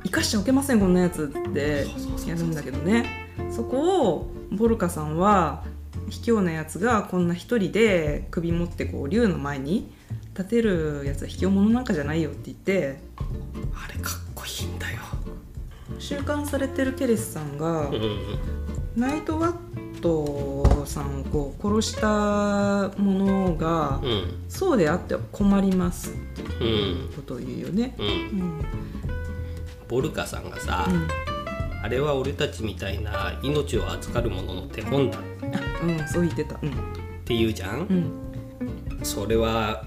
[0.03, 1.85] 生かしちゃおけませんこんなやつって
[2.27, 3.27] やるんだけどね。
[3.51, 5.63] そこをボルカさんは
[6.09, 9.91] 卑怯なやつがこんな一人で首持ってこう竜の前に
[10.37, 12.99] 立てるやつは卑怯者なんかじゃないよって言って
[13.73, 14.99] あれかっこいいんだよ、
[15.97, 18.39] 収監されてるケレスさんがうん
[18.95, 24.43] ナイトワットさんをこう殺したものがうん。
[24.49, 26.43] そうであっては困りますって
[27.15, 27.95] ことを言うよね。
[29.87, 31.07] ボルカさんがさ、うん。
[31.83, 35.19] あれは俺たちみたいな命を預かる者の手本だ。
[35.83, 36.57] うん、そう言ってた。
[36.61, 36.71] うん。
[37.25, 39.03] て言うじゃん、うん。
[39.03, 39.83] それは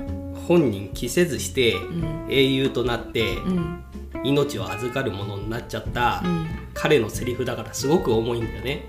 [0.46, 2.26] 本人着せずしてうん。
[2.28, 3.84] 英雄となってうん。
[4.22, 6.46] 命を預かる者になっちゃったうん。
[6.74, 8.84] 彼のセリフだからすごく重いんだよね。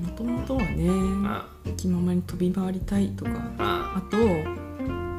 [0.00, 0.88] もともとはね、
[1.26, 4.16] あ気ままに飛び回りたいとか、ああと、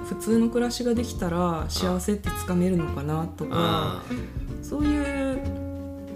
[0.06, 4.04] 普通の暮らしができたら幸せってつかめるのかなとか、あ
[4.62, 5.40] そういう、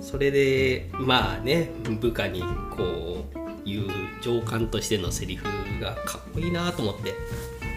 [0.02, 3.26] それでまあね部下にこ
[3.66, 3.90] ういう
[4.22, 5.46] 上官としてのセリフ
[5.82, 7.14] がかっこいいなと思って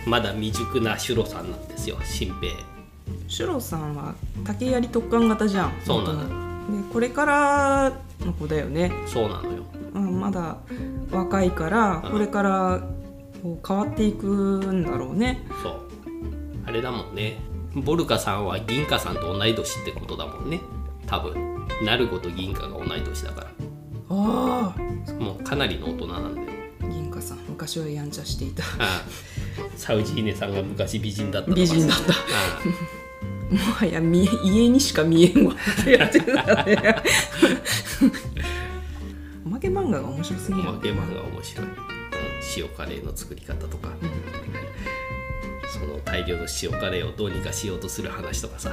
[0.06, 2.48] まだ未熟なシュロさんなんですよ新兵。
[3.28, 5.72] シュロさんは竹槍特艦型じゃん。
[5.84, 6.28] そうなのよ。
[6.28, 9.64] でこれからの子だよね、そうなのよ。
[9.94, 10.58] うん、まだ
[11.10, 12.12] 若いからうん。
[12.12, 12.82] これから
[13.42, 15.42] こう変わっていくんだろうね。
[15.62, 15.80] そう。
[16.66, 17.38] あれだもんね。
[17.74, 20.60] ボルカさんは銀貨さんと同い年ってことだもんね。
[21.06, 21.34] 多分。
[21.84, 23.50] ナルゴと銀貨が同い年だから。
[24.10, 24.74] あ
[25.18, 26.48] もうかなりの大人なんだよ
[26.82, 28.64] あ銀貨さん昔はやんちゃしていた。
[28.64, 29.02] ああ
[29.76, 32.12] サウジーネさんが昔美人だった美人だった。
[32.12, 32.14] あ
[33.50, 35.54] もはや見え家にしか見えんわ。
[35.54, 37.02] ってやってたね
[39.44, 40.68] おまけ漫画が面白すぎる。
[40.68, 41.74] あおまけ漫画面白い、うん、
[42.56, 43.88] 塩カレーの作り方とか、
[45.68, 48.72] その大量の塩カレーをどうにかしようとする話とかさ。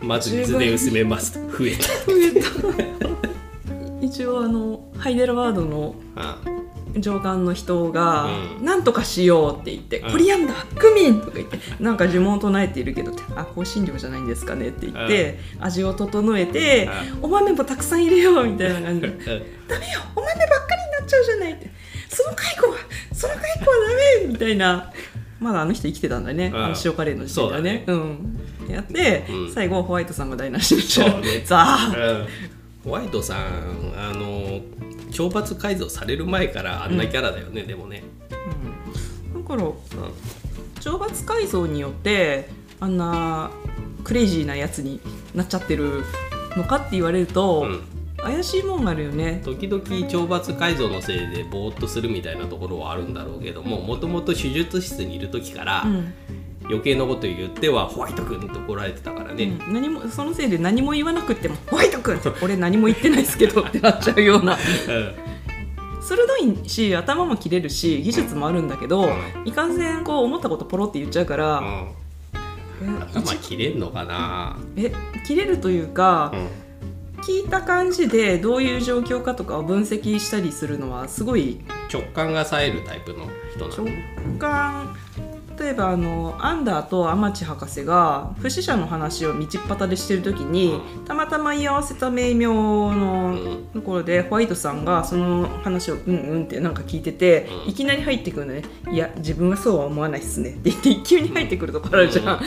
[0.00, 1.32] まず水で薄めます。
[1.32, 1.88] と増えた。
[2.04, 3.04] 増えた。
[4.04, 6.38] 一応あのハイデラバードのあ
[7.00, 8.28] 上官の人が
[8.60, 8.64] 「うん。
[8.64, 10.12] なんとかしよう」って言って「うん。
[10.12, 16.88] コリアンダークミン!」とか言ってなんか呪文を唱えているけど「あ香辛料じゃないんですかね」って言って味を整えて
[17.22, 19.08] 「お豆もたくさん入れよう」みたいな感じで。
[19.08, 19.24] うん。
[19.66, 21.70] ダメよお豆ばっかりになっちゃうじゃないって。
[22.08, 22.76] その解雇は
[23.12, 24.92] その解雇はダメみたいな。
[25.40, 26.64] まだあの人生きてたんだね、うん。
[26.64, 27.84] あの塩カレーの時点ではね。
[27.86, 28.40] うん。
[28.70, 29.52] やって、うん。
[29.52, 31.42] 最後はホワイトさんが台無しにしちゃそうね。
[31.44, 32.20] ザー。
[32.20, 32.26] うん
[32.84, 33.38] ホワイトさん
[33.96, 34.60] あの
[35.10, 38.36] 懲罰改造される前からあんなキャラだよね、でもね、だ
[39.40, 39.72] からうん。
[40.80, 42.48] 懲罰改造によって
[42.80, 43.50] あんな
[44.02, 45.00] クレイジーなやつに
[45.34, 46.02] なっちゃってる
[46.56, 47.80] のかって言われると、うん。
[48.18, 49.42] 怪しいもんがあるよね。
[49.44, 56.14] 時々懲罰改造のせいでぼーっとするみたいなところはあるんだろうけどももともと手術室にいる時から、うん
[56.64, 59.74] 余計なこと言ってはホワイト君って怒られてたからね、うん。
[59.74, 64.58] 何もそのせいで何も言わなくっても「ホワイト君!」って 俺何も言ってないですけどってなっちゃうような。
[66.00, 69.08] 鋭いし頭も切れるし技術もあるんだけど、う
[69.46, 71.62] いかんせんこう思ったことポロって言っちゃうから、
[73.10, 74.92] 頭切れんのかな、え
[75.26, 76.64] 切れるというか、うん。
[77.24, 81.58] 聞いた感じでどういう状況かとかを分析したりするのはすごい
[81.90, 84.94] 直感が冴えるタイプの人な直の感
[85.58, 93.36] 例えばあのアンダーとアマチ博士が不死者の話を道っ端でしてる時に、たまたま居合わせた名名の
[93.72, 97.70] ところでホワイトさんがその話をうんうんってなんか聞いてて、うん。
[97.70, 102.40] いきなり入ってくるのね「いや自分はそうは思わないっすね」って言って急に入ってくるとこあるじゃん。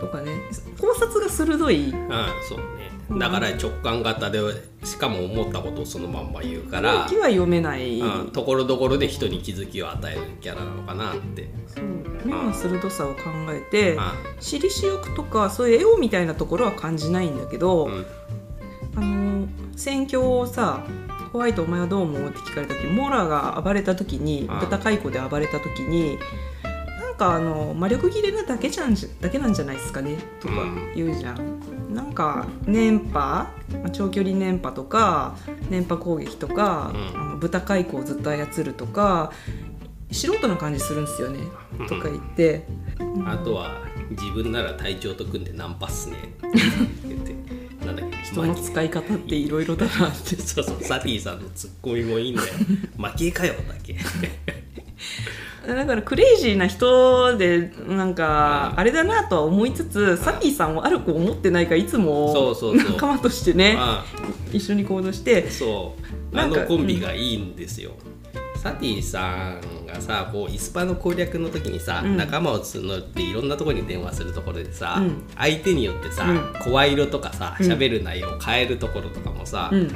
[0.00, 0.32] とかね。
[0.80, 1.90] 考察が鋭い。
[1.90, 2.08] うん。
[2.48, 2.79] そうね
[3.18, 4.40] だから直感型で
[4.84, 11.48] しかも思ったことをそのまんま言うから空気は読めない、うんところどころで人に気づきを与えるキャラなのかなって。
[11.66, 11.84] そう。
[12.24, 14.00] 目の鋭さを考えて、う
[14.38, 18.06] 私利私欲とかそういうエゴみたいなところは感じないんだけど、んうん。
[18.96, 20.84] あの戦況をさ
[21.32, 24.60] 「ホワイトお前はどう思う?」って聞かれた時モラが暴れた時にうん。
[24.60, 26.18] 豚解雇で暴れた時に
[27.00, 30.54] なんかあの魔力切れなだけじゃんじだけなんじゃないですかねとか
[30.94, 31.60] 言うじゃん。
[32.00, 33.50] なんか電波ま
[33.84, 35.36] あ長距離電波とか
[35.68, 37.20] 電波攻撃とか、うん。
[37.20, 39.32] あの豚解雇をずっと操るとか
[40.10, 41.40] 素人な感じするんですよね、
[41.78, 41.86] うん。
[41.86, 42.64] とか言って、
[43.26, 46.16] あとは自分なら隊長と組んでナンパっすね。
[46.16, 46.58] って
[47.06, 47.60] 言って。
[47.84, 50.36] なんだっけ人の使い方っていろいろだなって。
[50.36, 52.48] そうそうサティさんのツッコミもいいんだよ。
[52.98, 53.96] 負けかよだっけ
[55.66, 58.80] だからクレイジーな人でなんかうん。
[58.80, 62.54] あれだなとは思いつつサティさんを悪く思ってないからいつも
[62.88, 64.04] 仲間としてねあ
[64.52, 65.96] 一緒に行動してあそ
[66.32, 66.38] う。
[66.38, 67.90] あのコンビがいいんですよ、
[68.56, 72.16] サティさんがさこうイスパの攻略の時にさ、うん。
[72.16, 75.24] 仲間を募っていろんなところに電話するところでさ、うん。
[75.36, 76.54] 相手によってさ、うん。
[76.62, 77.66] 声色とかさうん。
[77.66, 79.88] 喋る内容を変えるところとかもさ、うん。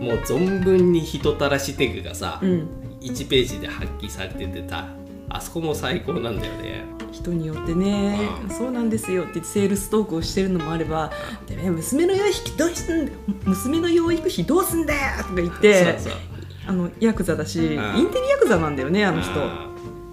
[0.00, 4.86] もう存分に人たらしテクがさ、うん1ページで発揮されててた。
[5.32, 6.84] あそこも最高なんだよね。
[7.12, 8.18] 人によってね。
[8.42, 8.50] うん。
[8.50, 11.12] そうなんですよってセールストークをしてるのもあれば
[11.46, 13.12] 「でね娘の養育費どうすんだ
[13.44, 15.96] 娘の養育費どうすんだよ!」とか言って
[16.66, 17.72] あのヤクザだしイン
[18.06, 19.30] んテリヤクザなんだよねあの人。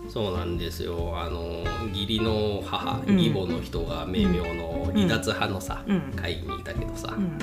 [0.10, 1.14] そうなんですよ。
[1.16, 3.18] あの義理の母うん。
[3.18, 6.02] 義母の人が命名の離脱派のさ、うん。
[6.16, 7.24] 会にいたけどさ、うん。
[7.24, 7.38] うん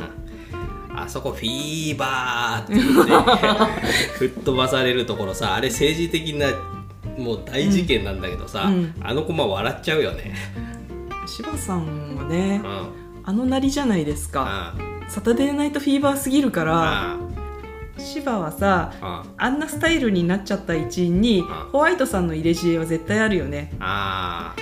[0.95, 3.89] あそこフィーバーって言って
[4.19, 6.49] 吹っ飛ばされるところさあれ政治的な
[7.19, 8.95] もう大事件なんだけどさ、うん。
[9.01, 10.35] あの子ま笑っちゃうよね。
[11.27, 12.89] 柴さんはねうん。
[13.25, 14.75] あのなりじゃないですか。
[14.77, 17.19] あサタデーナイトフィーバーすぎるからあ
[17.99, 23.73] 芝はさああんなスタイルになっちゃった一因にあホワイトさんの入れ知恵は絶対あるよね。
[23.81, 24.55] あ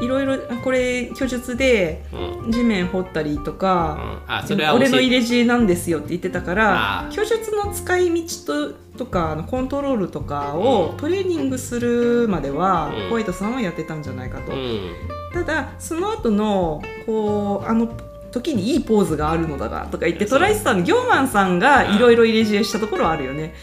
[0.00, 2.52] いろいろこれ虚術でうん。
[2.52, 4.34] 地面掘ったりとか、うん。
[4.34, 10.96] あそれは俺の入れ知恵なんですよって言ってたから虚術の使い道ととかコントロールとかをうん。
[10.96, 13.08] トレーニングするまでは、うん。
[13.08, 14.92] ホワイトさんはやってたんじゃないかと、うん。
[15.32, 17.88] ただその後のこうあの
[18.30, 23.54] 時にいいポーズがあるのだがとか言ってトライスターのギョーマンさんがいろいろ入れ知恵したところはあるよね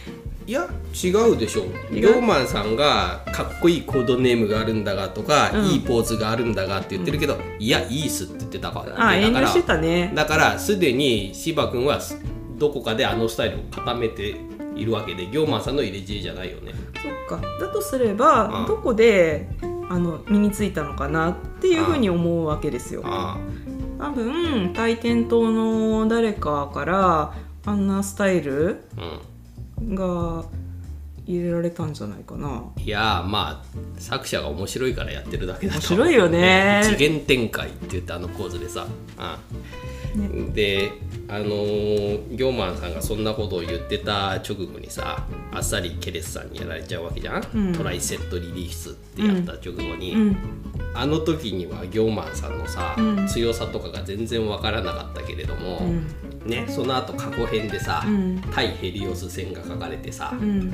[0.48, 2.02] いや違うでしょ違う。
[2.02, 5.66] ヨーマンさんがかっこいいコードネームがあるんだがとか、うん。
[5.66, 10.12] いいポーズがあるんだがって言ってるけど、いやいいっすって言ってたから、あ遠慮してだからたね。
[10.14, 12.00] だからすでに芝君は
[12.58, 14.36] どこかであのスタイルを固めて
[14.76, 16.74] いるわけでギョーマンさんの入れ知恵じゃないよね。
[17.28, 17.48] そっか。
[17.60, 18.68] だとすれば、うん。
[18.68, 19.50] どこで
[19.90, 23.02] あの身についたのかなっていうふうに思うわけですよ。
[23.06, 23.38] あ
[23.98, 27.34] 多分大天島の誰かから
[27.66, 29.20] あんなスタイルあうん
[29.82, 30.46] が
[31.26, 32.64] 入れられたんじゃないかな。
[32.78, 36.82] いやーまあ作者が面白いからやってるだけだと面白いよね。
[36.84, 39.36] 次元展開って言ってあのポーズでさ、うん
[40.54, 40.92] で
[41.28, 47.74] あのーギョーマンさんがそんなことを言ってた直後にさあっさりケレスさんにやられちゃうわけじゃん、うん。
[47.74, 50.38] トライセットリリースってやった直後に、うん。
[50.94, 53.28] あの時にはギョーマンさんのさ、うん。
[53.28, 56.08] 強さとかが全然わからなかったけれども、うん。
[56.46, 58.42] ね、その後過去編でさ、うん。
[58.54, 60.74] 対ヘリオス戦が書かれてさ、うん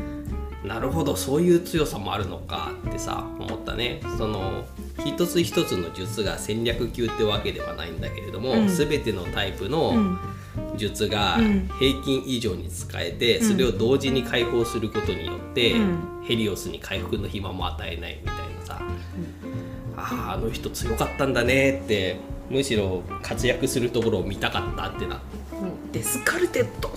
[0.64, 4.02] なるほどそういう強さもあるのかってさ思ったね。
[4.18, 4.64] その
[5.06, 8.68] 一つ一つの術が戦略級ってわけではないんだけれども、うん。
[8.68, 10.20] 全てのタイプうのん。
[10.78, 11.70] 術がうん。
[11.80, 13.48] 平均以上に使えて、うん。
[13.48, 16.00] それを同時に解放することによって、うん。
[16.24, 18.82] ヘリオスに回復の暇も与えないみたいなさ、
[19.98, 22.18] あああの人強かったんだねって
[22.50, 25.22] むしろ活躍するところを見たかったってな
[25.92, 26.92] デスカルテット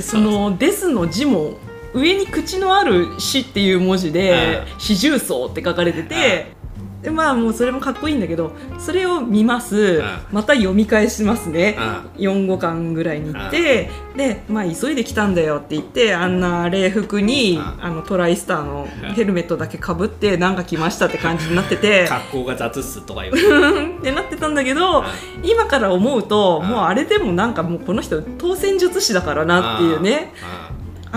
[0.00, 1.54] そのデスの字も
[1.98, 6.58] 上に口のある「死」っていう文字でう「四重奏」って書かれてて
[7.02, 10.00] でまあもうそれもかっこいいんだけどそれを見ます。
[10.00, 10.04] ん。
[10.32, 11.76] また読み返しますね。
[12.16, 17.84] う4五巻ぐらいに行ってでまあ急いで来たんだよって言ってあんな礼服にうん。
[17.84, 22.06] あのトライスターのヘルメットだけかぶってなんか来ましたって感じになってて。
[22.10, 25.04] 格好が雑っすとか言われてってなってたんだけど、
[25.42, 26.68] 今から思うと、うん。
[26.68, 30.32] もうあれでもなんかもうこの人当選術師だからなっていうね。
[30.42, 30.67] ああ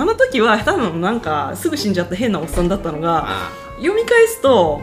[0.05, 4.81] の時はただのなんかすぐ死んじゃった変なおっさんだったのあがあ読み返すと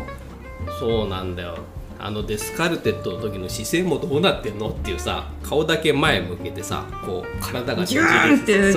[0.67, 1.59] あそうなんだよ。
[2.01, 8.73] あのデスカルテットの時の姿勢もどうなってんのっていうさ顔だけ前向けてさこう体がギューンって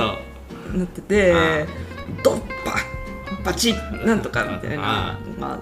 [0.76, 1.66] なっててあ
[2.24, 2.78] ドッパ
[3.44, 5.60] バチッなんとかみたいあなまあ、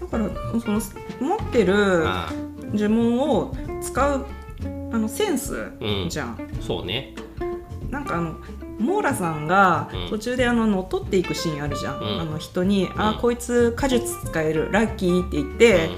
[0.00, 0.28] だから
[0.60, 0.80] その
[1.20, 2.32] 持ってるあ
[2.74, 4.26] 呪文を使う
[4.92, 7.14] あのセンスうんじゃん、あそうね。
[7.90, 8.34] なんかあの
[8.78, 10.10] モーラさんがうん。
[10.10, 12.20] 途中であの乗っ取っていくシーンあるじゃん、うん。
[12.20, 13.00] あの人に「うん。
[13.00, 15.90] あこいつ果術使えるラッキー」って言って、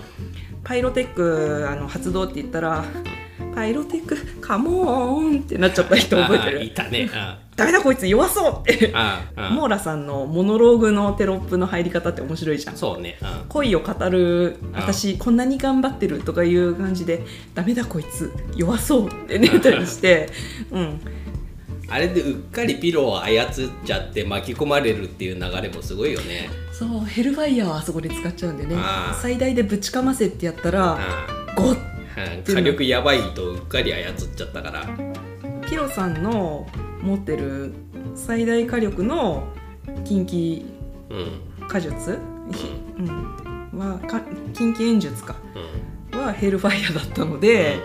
[0.64, 2.85] パイロテックあの発動って言ったら
[3.55, 7.11] 「パイロテックカモーン!」ってなっちゃった人覚えてああいるたね。
[7.14, 8.93] あダメだこいつ弱そうって。
[8.95, 12.76] あああモーラさんのモノローグのテロップの入り方って面白いじゃん。
[12.76, 13.18] そうね。
[13.20, 17.24] あ恋を語る私こんなに頑張ってるとかいう感じで
[17.57, 18.33] 「ダメだこいつ。
[18.55, 20.29] 弱そう」って寝たりして。
[20.70, 21.01] うん
[21.91, 23.51] あれでうっかりピローを操っ
[23.84, 26.51] ちゃって巻き込まれるっていう流れもすごいよね。
[26.72, 28.76] そうヘルファイヤーはあそこで使っちゃうんでね。
[29.22, 31.26] 最大でぶちかませってやったらあ
[31.57, 32.45] ゴッ！
[32.45, 34.86] 火力やばいとうっかり操っちゃったから。
[35.68, 36.66] ピロさんの
[37.03, 37.72] 持ってる
[38.14, 39.49] 最大火力の
[40.05, 40.64] 近畿
[41.11, 41.41] うん。
[41.68, 42.18] 火術、
[42.99, 44.20] うん、はか
[44.53, 45.36] 近畿演術か。
[46.12, 46.20] うん。
[46.20, 47.76] はヘルファイヤーだったので、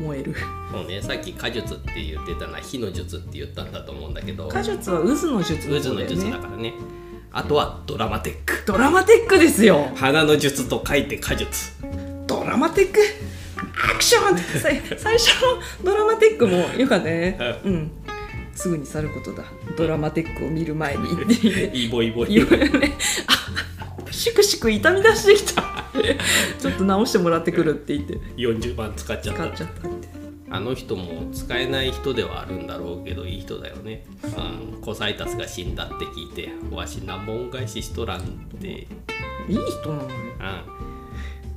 [0.00, 0.34] 燃える。
[0.72, 4.48] もうねさっき火術って言ってたのは火の術って言ったんだと思うんだけど。
[4.48, 6.74] 火術は渦の術の渦の術方だからね。
[7.32, 8.62] あとはドラマテック。
[8.66, 9.88] ドラマテックですよ。
[9.94, 11.72] 花の術と書いて火術
[12.26, 12.98] ドラマテック？
[13.92, 14.38] アクション！
[14.98, 15.28] 最初
[15.84, 17.38] のドラマテックもよかったね。
[17.64, 17.90] うん
[18.60, 19.44] すぐに去ることだ。
[19.78, 21.12] ドラマテックを見る前に。
[21.12, 22.10] って言ってイボイ。
[22.10, 22.94] ボ言われね。
[23.26, 25.62] あシクシク痛み出してきた。
[26.58, 28.18] ちょっと直してもらってくるって言って。
[28.36, 29.44] 40万使っちゃった。
[29.46, 30.08] 使っちゃったって。
[30.50, 38.24] あの人も使えない人ではあるんだろうけどいい人だよね、うん、コサイタスが死んだって聞いてわし何も恩返ししとらんっ
[38.60, 40.79] て、いい人なのにうん、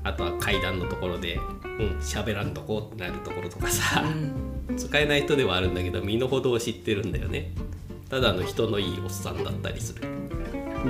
[0.04, 4.04] あとは階段のところでうん喋らんとこってなるところとかさ、
[4.70, 4.78] うん。
[4.78, 7.52] 使えない人ではあるんだけど身の程を知ってるんだよね。
[8.10, 10.04] ただの人のいいおっさんだったりする。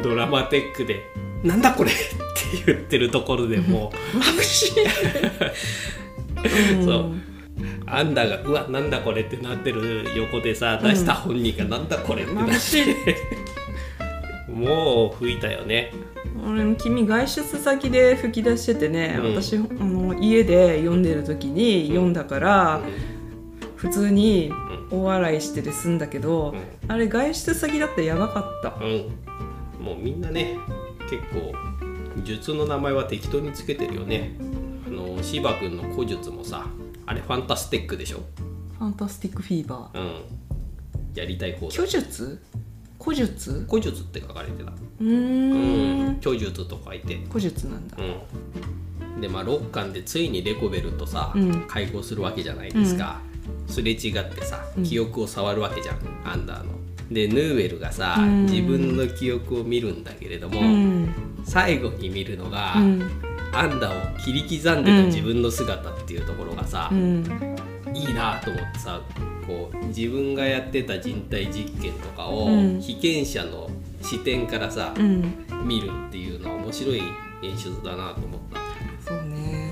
[0.01, 1.01] ドラマテックで
[1.43, 4.73] 「なんだこれ!」って言ってるところでもう眩しい、
[6.83, 7.13] そう。
[7.85, 13.17] あんだが「うわなんだこれ」ってなってる横でさ出した本人が「なんだこれ」ってなっ眩しいて
[14.47, 15.91] もう吹いたよね
[16.45, 19.35] 俺君外出先で吹き出しててね、うん。
[19.35, 22.81] 私あの家で読んでる時に読んだから、
[23.75, 24.51] 普通に
[24.91, 26.55] 大笑いしてで済んだけど、
[26.87, 28.75] あれ外出先だってやばかった。
[28.83, 29.13] うん、
[29.79, 30.57] うん、もうみんなね
[31.09, 31.53] 結構
[32.23, 34.35] 術の名前は適当につけてるよね。
[34.87, 36.67] あの芝君の古術もさ
[37.05, 38.19] あれファンタスティックでしょ。
[38.77, 39.99] ファンタスティックフィーバー。
[39.99, 40.21] うん。
[41.15, 42.41] やりたい方だ虚術？
[43.03, 43.65] 古術？
[43.69, 44.71] 古術って書かれてた。
[45.01, 46.17] うん。
[46.21, 47.19] 虚術と書いて。
[47.27, 47.97] 古術なんだ。
[47.97, 49.21] うん。
[49.21, 51.67] でまあ6巻でついにレコベルとさ、うん。
[51.67, 53.19] 会合するわけじゃないですか、
[53.67, 56.71] すれ違ってさ記憶を触るわけじゃん、アンダーの。
[57.11, 58.45] でヌーウェルがさ、うん。
[58.45, 61.13] 自分の記憶を見るんだけれども、うん。
[61.43, 63.09] 最後に見るのが、うん。
[63.53, 67.23] アンダーを切り刻んでた自分の姿っていうところがさう、ん
[67.93, 69.01] いいなと思ってさ
[69.45, 72.81] こう自分がやってた人体実験とかを、うん。
[72.81, 73.69] 被験者の
[74.01, 75.45] 視点からさ、うん。
[75.63, 77.01] 見るっていうのは面白い
[77.43, 78.59] 演出だなと思った。
[79.05, 79.71] そうね。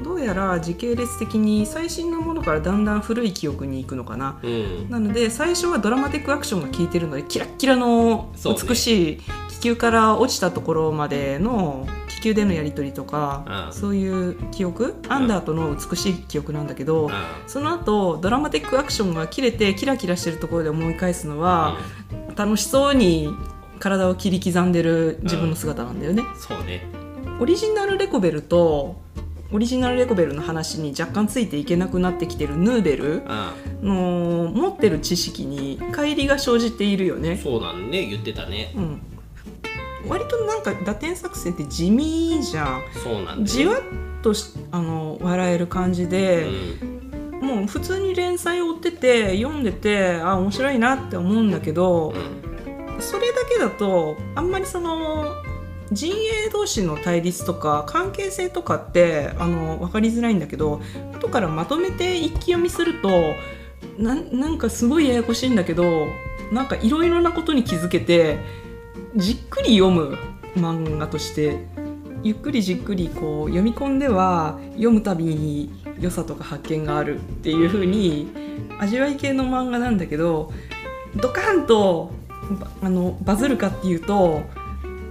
[0.00, 4.38] うどうやら時系列的に最新のものからだんだん古い記憶に行くのかな。
[4.42, 4.90] うん。
[4.90, 11.86] なので最初はドラマティックアクションが効いてるのでキラッキラの美しい気球から落ちたところまでの
[12.18, 13.72] 気球でのやり取りとかうん。
[13.72, 17.10] そういう記憶アンダーとの美しい記憶なんだけどう
[17.46, 21.78] その後ドラマティックアクションが切れてキラキラしてるところで思い返すのは
[22.36, 23.28] 楽しそうに
[23.78, 26.22] 体を切り刻んでる自分の姿なんだよね。
[26.22, 26.26] ん。
[26.36, 26.84] そうね。
[27.40, 29.00] オリジナルレコベルと
[29.52, 33.22] オリジナルレコベルの話に若干ついていけなくなってきてるヌーベル
[33.82, 33.88] うん。
[33.88, 37.36] の持ってる知識に乖離が生じているよね。
[37.36, 38.06] そうなんね。
[38.06, 38.72] 言ってたね。
[38.76, 39.00] うん、
[40.08, 42.82] 割となんか打点作戦って地味じゃん。
[43.02, 43.82] そうなんだよじわっ
[44.22, 46.46] としあの笑える感じで、
[46.82, 47.40] うん。
[47.40, 53.00] もう普通に連載を追ってて読んでてあ面白いなって思うんだけど、うん。
[53.00, 55.34] それだけだとあんまりその
[55.92, 60.82] 陣営同士の対立とか関係性とかってあの分かりづらいんだけど
[61.14, 63.08] 後からまとめて一気読みすると
[63.96, 66.08] ななんかすごいややこしいんだけど
[66.52, 68.38] なんかいろいろなことに気づけて
[69.16, 70.16] じっくり読む
[70.56, 71.66] 漫画として
[72.22, 78.28] ゆっくりじっくりこう読み込んでは読むたびに良さとか発見があるっていう風に
[78.78, 80.52] 味わい系の漫画なんだけど
[81.16, 82.10] ドカンと
[82.58, 84.42] ばあのバズるかっていうと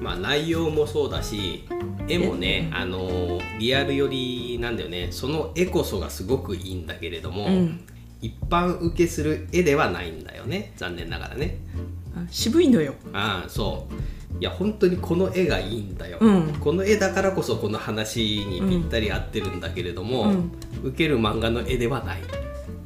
[0.01, 1.65] まあ内容もそうだし
[2.07, 5.09] 絵もねあのリアル寄りなんだよね。
[5.11, 7.81] その絵こそがすごくいいんだけれども、うん。
[8.19, 10.73] 一般受けする絵ではないんだよね。
[10.77, 11.57] 残念ながらね。
[11.75, 11.96] あ
[12.29, 12.93] 渋いのよ。
[13.13, 13.93] ああそう。
[14.39, 16.53] いや本当にこの絵がいいんだよ、うん。
[16.59, 20.51] この絵だからこそこの話にぴったり合ってるんだけれども、うん。
[20.83, 22.21] 受ける漫画の絵ではない。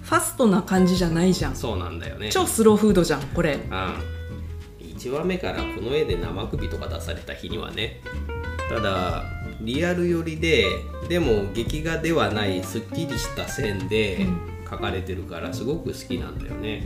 [0.02, 1.56] ファストな感じじゃないじゃん。
[1.56, 2.30] そうなんだよね。
[2.30, 3.60] 超スローフードじゃんこれ。
[3.70, 4.22] ああ
[4.80, 8.02] 1話目からこの絵で生首とか出された日にはね。
[8.70, 9.24] ただ
[9.60, 10.66] リアル寄りで
[11.10, 14.26] でも劇画ではないすっきりした線で
[14.66, 16.86] 描かれてるからすごく好きなんだよね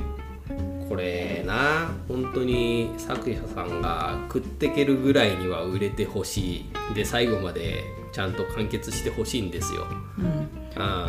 [0.90, 6.66] これな本当に作者さんが食ってけるぐらいには売れてほしい。
[6.94, 9.88] で最後までちゃんと完結してほしいんですよ。
[10.20, 10.50] うん。
[10.76, 11.08] あ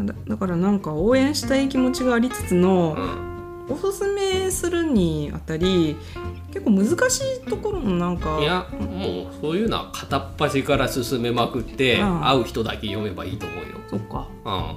[0.00, 2.96] だだからなんか応援したい気持ちがありつつあの
[3.68, 3.74] う、ん。
[3.74, 5.96] おすすめするにあたり
[6.52, 12.24] 結構難しいところもなんかいやもうそういうのは片っ端から進めまくってうん。
[12.26, 13.64] 会う人だけ読めばいいと思うよ。
[13.88, 14.28] そっか。
[14.44, 14.76] うん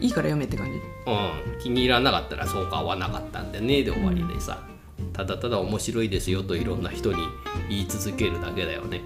[0.00, 0.78] いいから読めって感じ。
[1.06, 3.82] うん、気に入らなかったらそうか合わなかったんでね。
[3.82, 4.62] で終わりでさ、
[5.12, 7.18] ただただ面白いですよといろんな人に
[7.68, 9.00] 言い続けるだけだよね。